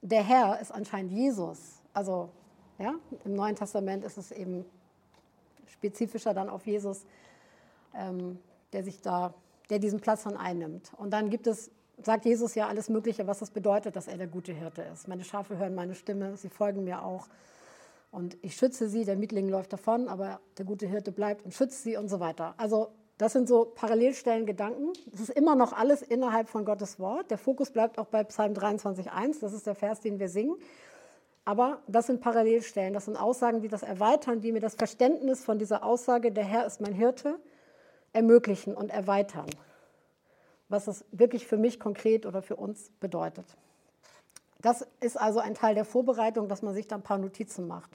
[0.00, 1.82] der Herr ist anscheinend Jesus.
[1.92, 2.30] Also
[2.78, 2.94] ja,
[3.24, 4.64] im Neuen Testament ist es eben
[5.70, 7.04] spezifischer dann auf Jesus,
[7.94, 8.38] ähm,
[8.72, 9.34] der sich da,
[9.68, 10.92] der diesen Platz dann einnimmt.
[10.96, 11.70] Und dann gibt es,
[12.02, 15.08] sagt Jesus ja alles Mögliche, was das bedeutet, dass er der gute Hirte ist.
[15.08, 17.28] Meine Schafe hören meine Stimme, sie folgen mir auch.
[18.10, 21.82] Und ich schütze sie, der Mietling läuft davon, aber der gute Hirte bleibt und schützt
[21.84, 22.54] sie und so weiter.
[22.56, 24.94] Also das sind so Parallelstellen Gedanken.
[25.12, 27.30] Es ist immer noch alles innerhalb von Gottes Wort.
[27.30, 29.40] Der Fokus bleibt auch bei Psalm 23,1.
[29.40, 30.56] Das ist der Vers, den wir singen.
[31.44, 35.58] Aber das sind Parallelstellen, das sind Aussagen, die das erweitern, die mir das Verständnis von
[35.58, 37.38] dieser Aussage, der Herr ist mein Hirte,
[38.12, 39.48] ermöglichen und erweitern,
[40.68, 43.46] was das wirklich für mich konkret oder für uns bedeutet.
[44.60, 47.90] Das ist also ein Teil der Vorbereitung, dass man sich da ein paar Notizen macht.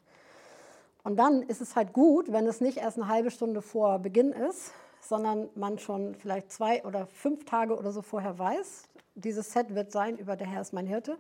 [1.04, 4.32] Und dann ist es halt gut, wenn es nicht erst eine halbe Stunde vor Beginn
[4.32, 9.76] ist, sondern man schon vielleicht zwei oder fünf Tage oder so vorher weiß, dieses Set
[9.76, 11.18] wird sein über der Herr ist mein Hirte.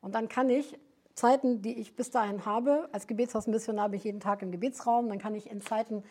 [0.00, 0.78] Und dann kann ich
[1.16, 5.18] Zeiten, die ich bis dahin habe, als Gebetshausmissionar bin ich jeden Tag im Gebetsraum, dann
[5.18, 6.04] kann ich in Zeiten,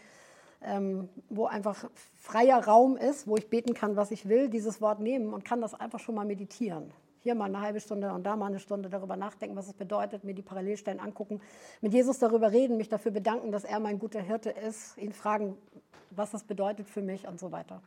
[0.63, 1.85] ähm, wo einfach
[2.15, 5.61] freier Raum ist, wo ich beten kann, was ich will, dieses Wort nehmen und kann
[5.61, 6.91] das einfach schon mal meditieren.
[7.19, 10.23] Hier mal eine halbe Stunde und da mal eine Stunde darüber nachdenken, was es bedeutet,
[10.23, 11.39] mir die Parallelstellen angucken,
[11.81, 15.55] mit Jesus darüber reden, mich dafür bedanken, dass er mein guter Hirte ist, ihn fragen,
[16.09, 17.79] was das bedeutet für mich und so weiter.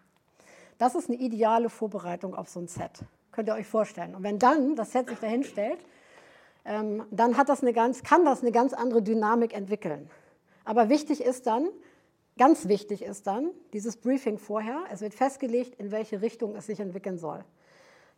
[0.79, 3.01] Das ist eine ideale Vorbereitung auf so ein Set.
[3.33, 4.15] Könnt ihr euch vorstellen.
[4.15, 5.81] Und wenn dann das Set sich dahin stellt,
[6.69, 10.11] dann hat das eine ganz, kann das eine ganz andere Dynamik entwickeln.
[10.65, 11.69] Aber wichtig ist dann,
[12.37, 16.81] ganz wichtig ist dann, dieses Briefing vorher, es wird festgelegt, in welche Richtung es sich
[16.81, 17.43] entwickeln soll.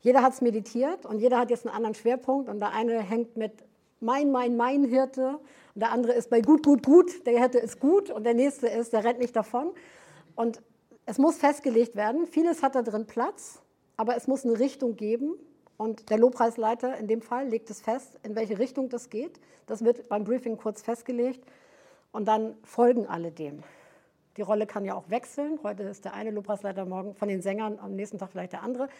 [0.01, 3.36] Jeder hat es meditiert und jeder hat jetzt einen anderen Schwerpunkt und der eine hängt
[3.36, 3.53] mit
[4.01, 5.38] mein, mein, mein Hirte
[5.74, 8.66] und der andere ist bei gut, gut, gut, der Hirte ist gut und der nächste
[8.66, 9.70] ist, der rennt nicht davon.
[10.34, 10.61] Und
[11.07, 13.61] es muss festgelegt werden, vieles hat da drin Platz,
[13.96, 15.34] aber es muss eine Richtung geben
[15.80, 19.40] und der Lobpreisleiter in dem Fall legt es fest, in welche Richtung das geht.
[19.64, 21.42] Das wird beim Briefing kurz festgelegt
[22.12, 23.62] und dann folgen alle dem.
[24.36, 25.58] Die Rolle kann ja auch wechseln.
[25.62, 28.90] Heute ist der eine Lobpreisleiter, morgen von den Sängern, am nächsten Tag vielleicht der andere.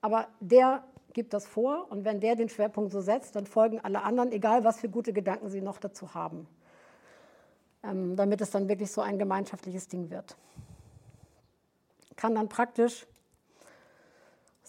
[0.00, 4.04] Aber der gibt das vor und wenn der den Schwerpunkt so setzt, dann folgen alle
[4.04, 6.46] anderen, egal was für gute Gedanken sie noch dazu haben,
[7.82, 10.36] ähm, damit es dann wirklich so ein gemeinschaftliches Ding wird.
[12.14, 13.08] Kann dann praktisch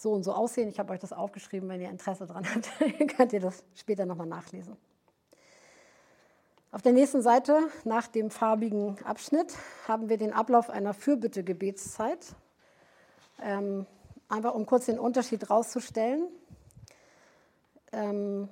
[0.00, 0.68] so und so aussehen.
[0.68, 2.68] Ich habe euch das aufgeschrieben, wenn ihr Interesse daran habt,
[3.16, 4.76] könnt ihr das später nochmal nachlesen.
[6.72, 9.56] Auf der nächsten Seite, nach dem farbigen Abschnitt,
[9.88, 12.34] haben wir den Ablauf einer Fürbitte-Gebetszeit.
[13.42, 13.86] Ähm,
[14.28, 16.28] einfach um kurz den Unterschied herauszustellen.
[17.92, 18.48] Ähm,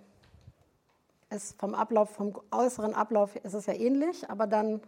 [1.30, 4.80] es vom Ablauf, vom äußeren Ablauf ist es ja ähnlich, aber dann,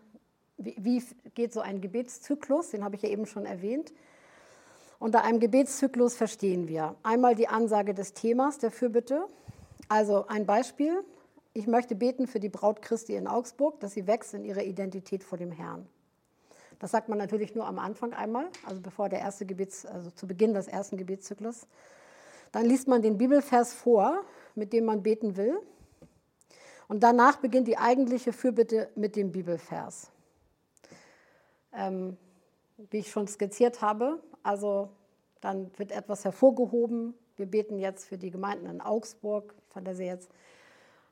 [0.56, 1.02] wie, wie
[1.34, 3.92] geht so ein Gebetszyklus, den habe ich ja eben schon erwähnt.
[5.00, 9.26] Unter einem Gebetszyklus verstehen wir einmal die Ansage des Themas der Fürbitte.
[9.88, 11.02] Also ein Beispiel.
[11.54, 15.24] Ich möchte beten für die Braut Christi in Augsburg, dass sie wächst in ihrer Identität
[15.24, 15.88] vor dem Herrn.
[16.80, 20.26] Das sagt man natürlich nur am Anfang einmal, also bevor der erste Gebets, also zu
[20.26, 21.66] Beginn des ersten Gebetszyklus.
[22.52, 24.20] Dann liest man den Bibelvers vor,
[24.54, 25.58] mit dem man beten will.
[26.88, 30.10] Und danach beginnt die eigentliche Fürbitte mit dem Bibelvers.
[31.72, 32.18] Ähm,
[32.90, 34.90] wie ich schon skizziert habe, also
[35.40, 37.14] dann wird etwas hervorgehoben.
[37.36, 40.30] Wir beten jetzt für die Gemeinden in Augsburg, von der sie jetzt,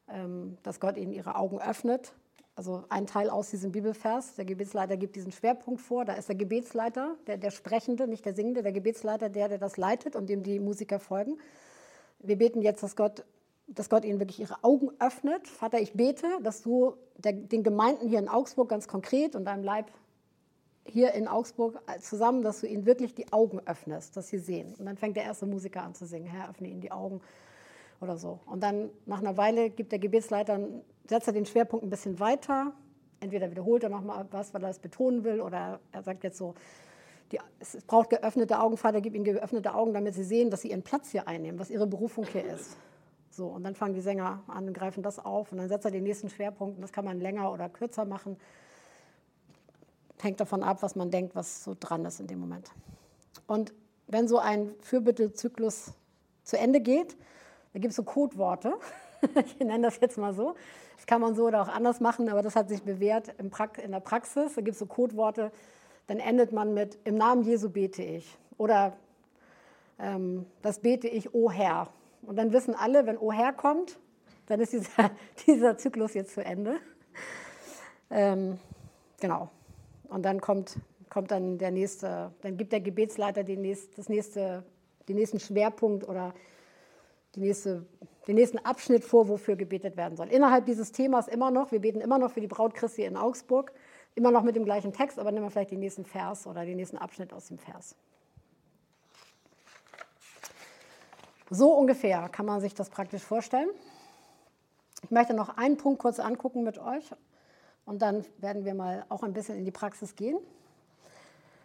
[0.09, 2.13] ähm, dass Gott ihnen ihre Augen öffnet.
[2.55, 4.35] also ein Teil aus diesem Bibelvers.
[4.35, 6.05] Der Gebetsleiter gibt diesen Schwerpunkt vor.
[6.05, 9.77] Da ist der Gebetsleiter, der, der Sprechende, nicht der Singende, der Gebetsleiter, der, der das
[9.77, 11.39] leitet und dem die Musiker folgen.
[12.19, 13.25] Wir beten jetzt, dass Gott,
[13.69, 15.47] dass Gott ihnen wirklich ihre Augen öffnet.
[15.47, 19.87] Vater, ich bete, dass du den Gemeinden hier in Augsburg ganz konkret und deinem Leib
[20.89, 24.75] hier in Augsburg zusammen, dass du ihnen wirklich die Augen öffnest, dass sie sehen.
[24.79, 26.27] Und dann fängt der erste Musiker an zu singen.
[26.27, 27.21] Herr, öffne ihnen die Augen
[28.01, 28.41] oder so.
[28.47, 30.61] Und dann nach einer Weile gibt der Gebetsleiter,
[31.07, 32.73] setzt er den Schwerpunkt ein bisschen weiter.
[33.21, 36.55] Entweder wiederholt er nochmal was, weil er es betonen will, oder er sagt jetzt so,
[37.33, 40.71] die, es braucht geöffnete Augen, Vater, gib ihnen geöffnete Augen, damit sie sehen, dass sie
[40.71, 42.77] ihren Platz hier einnehmen, was ihre Berufung hier ist.
[43.31, 45.91] So, und dann fangen die Sänger an und greifen das auf und dann setzt er
[45.91, 48.37] den nächsten Schwerpunkt und das kann man länger oder kürzer machen.
[50.21, 52.71] Hängt davon ab, was man denkt, was so dran ist in dem Moment.
[53.47, 53.73] Und
[54.07, 55.93] wenn so ein Fürbittezyklus
[56.43, 57.17] zu Ende geht,
[57.73, 58.75] da gibt es so Codeworte.
[59.45, 60.55] ich nenne das jetzt mal so.
[60.97, 64.01] Das kann man so oder auch anders machen, aber das hat sich bewährt in der
[64.01, 64.55] Praxis.
[64.55, 65.53] Da gibt es so Codeworte.
[66.07, 68.37] Dann endet man mit Im Namen Jesu bete ich.
[68.57, 68.97] Oder
[69.99, 71.89] ähm, Das bete ich, O Herr.
[72.23, 73.99] Und dann wissen alle, wenn O Herr kommt,
[74.47, 75.11] dann ist dieser,
[75.47, 76.77] dieser Zyklus jetzt zu Ende.
[78.11, 78.59] Ähm,
[79.21, 79.51] genau.
[80.09, 80.79] Und dann kommt,
[81.11, 84.65] kommt dann der nächste, dann gibt der Gebetsleiter den, nächst, das nächste,
[85.09, 86.35] den nächsten Schwerpunkt oder
[87.35, 87.87] die nächste,
[88.27, 90.29] den nächsten Abschnitt vor, wofür gebetet werden soll.
[90.29, 93.73] Innerhalb dieses Themas immer noch, wir beten immer noch für die Braut Christi in Augsburg,
[94.15, 96.77] immer noch mit dem gleichen Text, aber nehmen wir vielleicht den nächsten Vers oder den
[96.77, 97.95] nächsten Abschnitt aus dem Vers.
[101.51, 103.71] So ungefähr kann man sich das praktisch vorstellen.
[105.03, 107.13] Ich möchte noch einen Punkt kurz angucken mit euch
[107.89, 110.39] und dann werden wir mal auch ein bisschen in die Praxis gehen.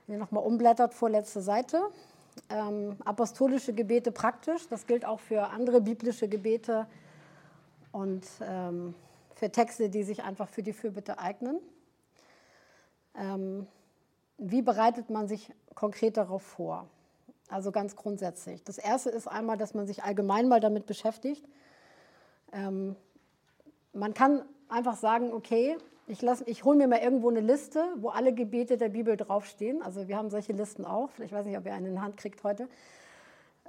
[0.08, 1.82] Wenn ihr nochmal umblättert, vorletzte Seite
[2.50, 4.68] ähm, apostolische Gebete praktisch.
[4.70, 6.88] Das gilt auch für andere biblische Gebete
[7.92, 8.96] und ähm,
[9.36, 11.60] für Texte, die sich einfach für die Fürbitte eignen.
[13.16, 13.68] Ähm,
[14.38, 16.88] wie bereitet man sich konkret darauf vor?
[17.50, 18.64] Also ganz grundsätzlich.
[18.64, 21.46] Das Erste ist einmal, dass man sich allgemein mal damit beschäftigt.
[22.54, 22.96] Ähm,
[23.92, 28.34] man kann einfach sagen, okay, ich, ich hole mir mal irgendwo eine Liste, wo alle
[28.34, 29.82] Gebete der Bibel draufstehen.
[29.82, 31.10] Also wir haben solche Listen auch.
[31.20, 32.68] Ich weiß nicht, ob ihr eine in Hand kriegt heute.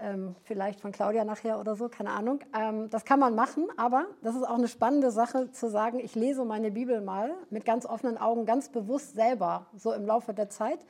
[0.01, 2.41] Ähm, vielleicht von Claudia nachher oder so, keine Ahnung.
[2.59, 6.17] Ähm, das kann man machen, aber das ist auch eine spannende Sache zu sagen, ich
[6.17, 10.49] lese meine Bibel mal mit ganz offenen Augen, ganz bewusst selber, so im Laufe der
[10.49, 10.81] Zeit.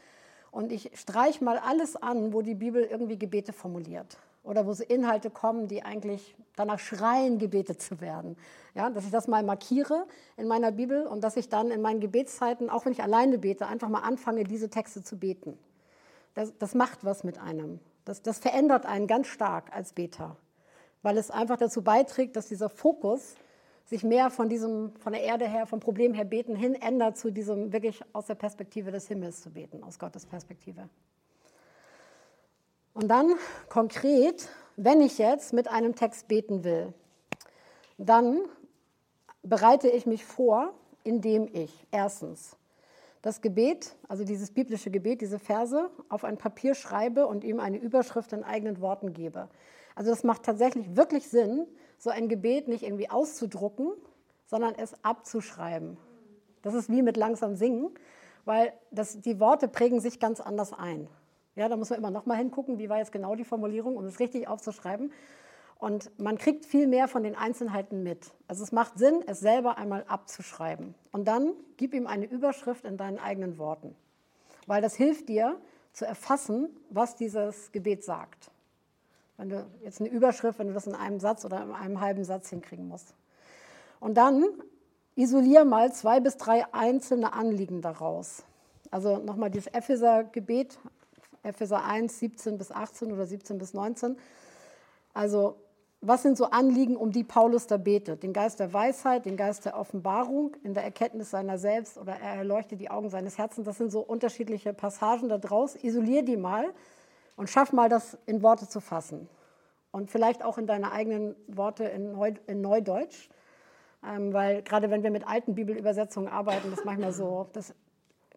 [0.50, 4.84] Und ich streiche mal alles an, wo die Bibel irgendwie Gebete formuliert oder wo so
[4.84, 8.36] Inhalte kommen, die eigentlich danach schreien, gebetet zu werden.
[8.74, 12.00] Ja, dass ich das mal markiere in meiner Bibel und dass ich dann in meinen
[12.00, 15.58] Gebetszeiten, auch wenn ich alleine bete, einfach mal anfange, diese Texte zu beten.
[16.34, 17.80] Das, das macht was mit einem.
[18.04, 20.36] Das, das verändert einen ganz stark als Beter,
[21.02, 23.36] weil es einfach dazu beiträgt, dass dieser Fokus
[23.86, 27.30] sich mehr von diesem, von der Erde her, vom Problem her beten hin ändert zu
[27.30, 30.88] diesem wirklich aus der Perspektive des Himmels zu beten, aus Gottes Perspektive.
[32.94, 33.34] Und dann
[33.68, 36.94] konkret, wenn ich jetzt mit einem Text beten will,
[37.98, 38.40] dann
[39.42, 40.72] bereite ich mich vor,
[41.02, 42.56] indem ich erstens
[43.20, 47.78] das Gebet, also dieses biblische Gebet, diese Verse auf ein Papier schreibe und ihm eine
[47.78, 49.48] Überschrift in eigenen Worten gebe.
[49.94, 51.66] Also das macht tatsächlich wirklich Sinn,
[51.98, 53.92] so ein Gebet nicht irgendwie auszudrucken,
[54.46, 55.96] sondern es abzuschreiben.
[56.62, 57.90] Das ist wie mit langsam singen,
[58.44, 61.08] weil das, die Worte prägen sich ganz anders ein.
[61.56, 64.04] Ja, da muss man immer noch mal hingucken, wie war jetzt genau die Formulierung, um
[64.06, 65.12] es richtig aufzuschreiben.
[65.78, 68.32] Und man kriegt viel mehr von den Einzelheiten mit.
[68.48, 70.94] Also es macht Sinn, es selber einmal abzuschreiben.
[71.12, 73.94] Und dann gib ihm eine Überschrift in deinen eigenen Worten.
[74.66, 75.60] Weil das hilft dir
[75.92, 78.50] zu erfassen, was dieses Gebet sagt.
[79.36, 82.24] Wenn du jetzt eine Überschrift, wenn du das in einem Satz oder in einem halben
[82.24, 83.14] Satz hinkriegen musst.
[84.00, 84.44] Und dann
[85.16, 88.44] isolier mal zwei bis drei einzelne Anliegen daraus.
[88.90, 90.78] Also nochmal dieses Epheser-Gebet
[91.44, 94.16] Epheser 1, 17 bis 18 oder 17 bis 19.
[95.12, 95.56] Also
[96.06, 98.22] was sind so Anliegen, um die Paulus da betet?
[98.22, 102.34] Den Geist der Weisheit, den Geist der Offenbarung, in der Erkenntnis seiner selbst oder er
[102.34, 103.64] erleuchtet die Augen seines Herzens.
[103.64, 105.76] Das sind so unterschiedliche Passagen da draus.
[105.82, 106.66] Isolier die mal
[107.36, 109.28] und schaff mal, das in Worte zu fassen.
[109.92, 113.30] Und vielleicht auch in deine eigenen Worte in, Neu in Neudeutsch.
[114.06, 117.74] Ähm, weil gerade wenn wir mit alten Bibelübersetzungen arbeiten, das manchmal so, das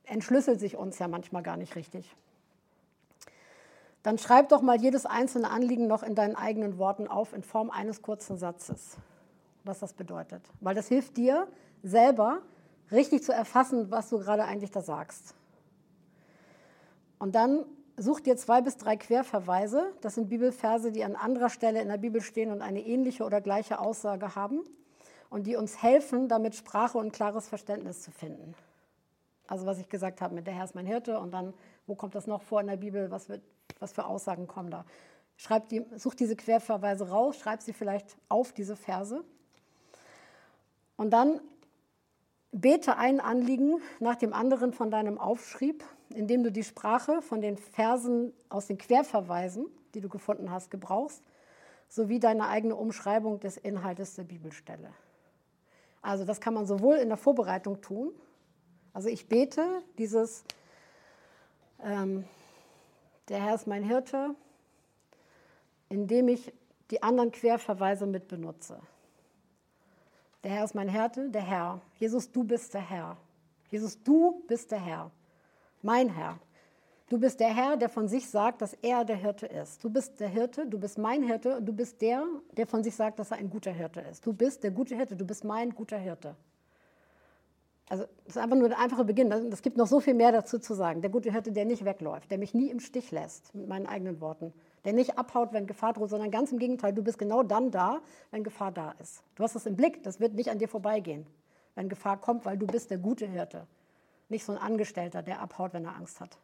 [0.06, 2.16] entschlüsselt sich uns ja manchmal gar nicht richtig
[4.08, 7.70] dann schreib doch mal jedes einzelne Anliegen noch in deinen eigenen Worten auf in Form
[7.70, 8.96] eines kurzen Satzes,
[9.66, 10.42] was das bedeutet.
[10.62, 11.46] Weil das hilft dir
[11.84, 12.42] selber
[12.90, 15.36] richtig zu erfassen, was du gerade eigentlich da sagst.
[17.20, 17.66] Und dann
[17.98, 19.92] such dir zwei bis drei Querverweise.
[20.00, 23.42] Das sind Bibelverse, die an anderer Stelle in der Bibel stehen und eine ähnliche oder
[23.42, 24.62] gleiche Aussage haben.
[25.30, 28.56] und die uns helfen, damit Sprache und klares Verständnis zu finden.
[29.48, 31.54] Also was ich gesagt habe mit der Herr ist mein Hirte und dann,
[31.88, 33.42] wo kommt das noch vor in der Bibel, was, wird,
[33.80, 34.86] was für Aussagen kommen da.
[35.38, 39.24] Schreib die, such diese Querverweise raus, schreib sie vielleicht auf, diese Verse.
[40.96, 41.40] Und dann
[42.52, 47.58] bete ein Anliegen nach dem anderen von deinem Aufschrieb, indem du die Sprache von den
[47.58, 51.22] Versen aus den Querverweisen, die du gefunden hast, gebrauchst,
[51.88, 54.92] sowie deine eigene Umschreibung des Inhaltes der Bibelstelle.
[56.02, 58.12] Also das kann man sowohl in der Vorbereitung tun,
[58.98, 60.44] also ich bete dieses,
[61.84, 62.26] ähm,
[63.30, 64.36] der Herr ist mein Hirte,
[65.90, 66.54] indem ich
[66.92, 68.80] die anderen Querverweise mit benutze.
[70.44, 71.82] Der Herr ist mein Hirte, der Herr.
[72.00, 73.18] Jesus, du bist der Herr.
[73.70, 75.12] Jesus, du bist der Herr.
[75.82, 76.40] Mein Herr.
[77.10, 79.84] Du bist der Herr, der von sich sagt, dass er der Hirte ist.
[79.84, 82.96] Du bist der Hirte, du bist mein Hirte und du bist der, der von sich
[82.96, 84.26] sagt, dass er ein guter Hirte ist.
[84.26, 86.36] Du bist der gute Hirte, du bist mein guter Hirte.
[87.90, 89.32] Also das ist einfach nur der einfache Beginn.
[89.32, 91.02] Es gibt noch so viel mehr dazu zu sagen.
[91.02, 94.20] Der gute Hirte, der nicht wegläuft, der mich nie im Stich lässt, mit meinen eigenen
[94.20, 94.54] Worten.
[94.84, 98.02] Der nicht abhaut, wenn Gefahr droht, sondern ganz im Gegenteil, du bist genau dann da,
[98.32, 99.24] wenn Gefahr da ist.
[99.36, 101.26] Du hast das im Blick, das wird nicht an dir vorbeigehen,
[101.76, 103.68] wenn Gefahr kommt, weil du bist der gute Hirte.
[104.28, 106.38] Nicht so ein Angestellter, der abhaut, wenn er Angst hat.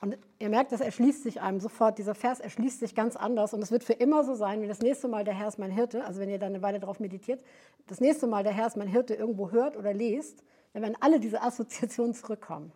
[0.00, 3.62] Und ihr merkt, das erschließt sich einem sofort, dieser Vers erschließt sich ganz anders und
[3.62, 6.04] es wird für immer so sein, wie das nächste Mal der Herr ist mein Hirte,
[6.04, 7.42] also wenn ihr dann eine Weile darauf meditiert,
[7.86, 10.42] das nächste Mal der Herr ist mein Hirte irgendwo hört oder liest,
[10.72, 12.72] dann werden alle diese Assoziationen zurückkommen.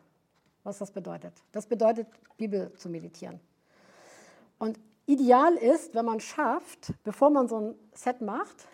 [0.65, 1.33] Was das bedeutet.
[1.53, 2.07] Das bedeutet,
[2.37, 3.41] Bibel zu meditieren.
[4.59, 8.67] Und ideal ist, wenn man schafft, bevor man so ein Set macht,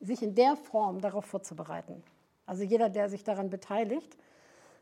[0.00, 2.02] sich in der Form darauf vorzubereiten.
[2.46, 4.16] Also jeder, der sich daran beteiligt,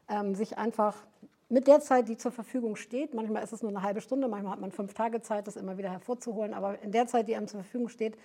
[0.08, 0.96] ähm, sich einfach
[1.48, 4.52] mit der Zeit, die zur Verfügung steht, manchmal ist es nur eine halbe Stunde, manchmal
[4.52, 7.48] hat man fünf Tage Zeit, das immer wieder hervorzuholen, aber in der Zeit, die einem
[7.48, 8.16] zur Verfügung steht,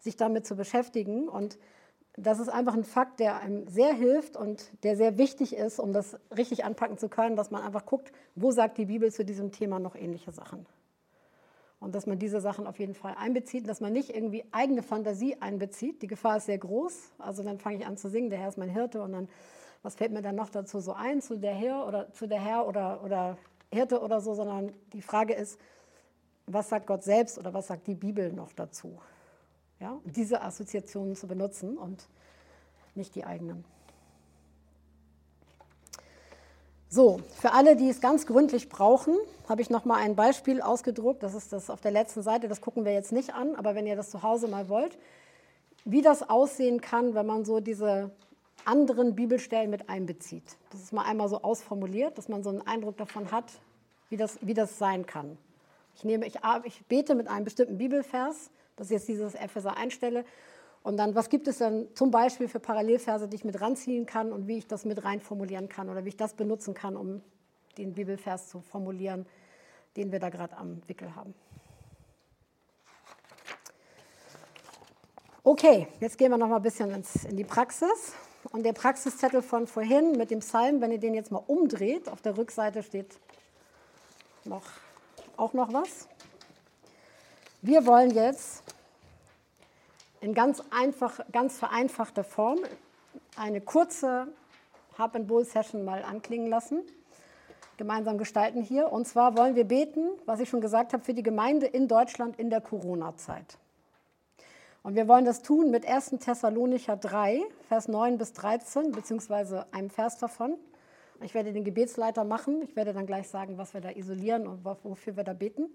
[0.00, 1.28] sich damit zu beschäftigen.
[1.28, 1.58] Und
[2.16, 5.92] das ist einfach ein Fakt, der einem sehr hilft und der sehr wichtig ist, um
[5.92, 9.52] das richtig anpacken zu können, dass man einfach guckt, wo sagt die Bibel zu diesem
[9.52, 10.66] Thema noch ähnliche Sachen.
[11.80, 15.36] Und dass man diese Sachen auf jeden Fall einbezieht, dass man nicht irgendwie eigene Fantasie
[15.40, 16.02] einbezieht.
[16.02, 17.12] Die Gefahr ist sehr groß.
[17.18, 19.28] Also dann fange ich an zu singen, der Herr ist mein Hirte und dann
[19.84, 22.66] was fällt mir dann noch dazu so ein, zu der Herr oder zu der Herr
[22.66, 23.36] oder, oder
[23.70, 25.60] Hirte oder so, sondern die Frage ist,
[26.46, 28.98] was sagt Gott selbst oder was sagt die Bibel noch dazu?
[29.80, 32.08] Ja, diese Assoziationen zu benutzen und
[32.94, 33.62] nicht die eigenen.
[36.88, 39.14] So, für alle, die es ganz gründlich brauchen,
[39.48, 41.22] habe ich noch mal ein Beispiel ausgedruckt.
[41.22, 42.48] Das ist das auf der letzten Seite.
[42.48, 44.96] Das gucken wir jetzt nicht an, aber wenn ihr das zu Hause mal wollt,
[45.84, 48.12] wie das aussehen kann, wenn man so diese
[48.66, 50.56] anderen Bibelstellen mit einbezieht.
[50.70, 53.52] Das ist mal einmal so ausformuliert, dass man so einen Eindruck davon hat,
[54.10, 55.38] wie das, wie das sein kann.
[55.96, 60.24] Ich, nehme, ich, ich bete mit einem bestimmten Bibelvers, das ist jetzt dieses Epheser einstelle,
[60.82, 64.32] und dann, was gibt es dann zum Beispiel für Parallelverse, die ich mit ranziehen kann
[64.32, 67.22] und wie ich das mit rein formulieren kann oder wie ich das benutzen kann, um
[67.78, 69.24] den Bibelvers zu formulieren,
[69.96, 71.34] den wir da gerade am Wickel haben.
[75.46, 78.14] Okay, jetzt gehen wir noch mal ein bisschen ins, in die Praxis.
[78.52, 82.22] Und der Praxiszettel von vorhin mit dem Psalm, wenn ihr den jetzt mal umdreht, auf
[82.22, 83.18] der Rückseite steht
[84.46, 84.62] noch,
[85.36, 86.08] auch noch was.
[87.60, 88.62] Wir wollen jetzt
[90.22, 92.60] in ganz, einfach, ganz vereinfachter Form
[93.36, 94.28] eine kurze
[94.98, 96.80] Hub and Bull Session mal anklingen lassen,
[97.76, 98.90] gemeinsam gestalten hier.
[98.90, 102.38] Und zwar wollen wir beten, was ich schon gesagt habe, für die Gemeinde in Deutschland
[102.38, 103.58] in der Corona-Zeit.
[104.84, 106.10] Und wir wollen das tun mit 1.
[106.20, 110.58] Thessalonicher 3, Vers 9 bis 13, beziehungsweise einem Vers davon.
[111.22, 112.60] Ich werde den Gebetsleiter machen.
[112.60, 115.74] Ich werde dann gleich sagen, was wir da isolieren und wofür wir da beten.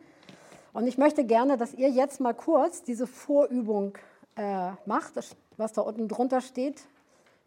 [0.74, 3.97] Und ich möchte gerne, dass ihr jetzt mal kurz diese Vorübung
[4.36, 5.14] äh, macht,
[5.57, 6.84] was da unten drunter steht.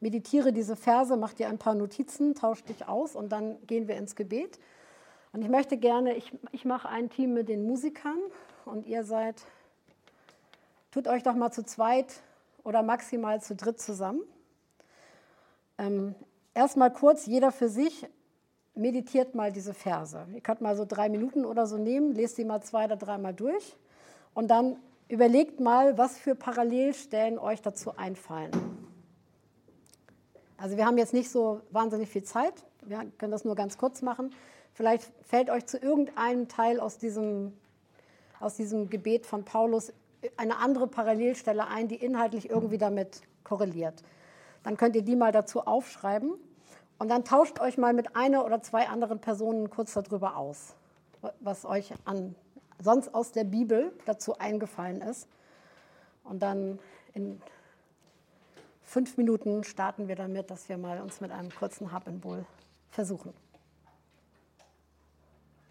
[0.00, 3.94] Meditiere diese Verse, mach dir ein paar Notizen, tausch dich aus und dann gehen wir
[3.98, 4.58] ins Gebet.
[5.32, 8.18] Und ich möchte gerne, ich, ich mache ein Team mit den Musikern
[8.64, 9.36] und ihr seid
[10.92, 12.22] Tut euch doch mal zu zweit
[12.62, 14.20] oder maximal zu dritt zusammen.
[15.78, 16.14] Ähm,
[16.54, 18.06] Erstmal kurz, jeder für sich,
[18.74, 20.26] meditiert mal diese Verse.
[20.34, 23.32] Ihr könnt mal so drei Minuten oder so nehmen, lest sie mal zwei oder dreimal
[23.32, 23.76] durch
[24.34, 24.76] und dann
[25.08, 28.50] überlegt mal, was für Parallelstellen euch dazu einfallen.
[30.58, 34.02] Also wir haben jetzt nicht so wahnsinnig viel Zeit, wir können das nur ganz kurz
[34.02, 34.34] machen.
[34.74, 37.52] Vielleicht fällt euch zu irgendeinem Teil aus diesem,
[38.40, 39.92] aus diesem Gebet von Paulus
[40.36, 44.02] eine andere Parallelstelle ein, die inhaltlich irgendwie damit korreliert.
[44.62, 46.34] Dann könnt ihr die mal dazu aufschreiben
[46.98, 50.74] und dann tauscht euch mal mit einer oder zwei anderen Personen kurz darüber aus,
[51.40, 52.34] was euch an,
[52.80, 55.28] sonst aus der Bibel dazu eingefallen ist.
[56.24, 56.78] Und dann
[57.14, 57.42] in
[58.82, 62.44] fünf Minuten starten wir damit, dass wir mal uns mit einem kurzen Hub and Bowl
[62.90, 63.32] versuchen.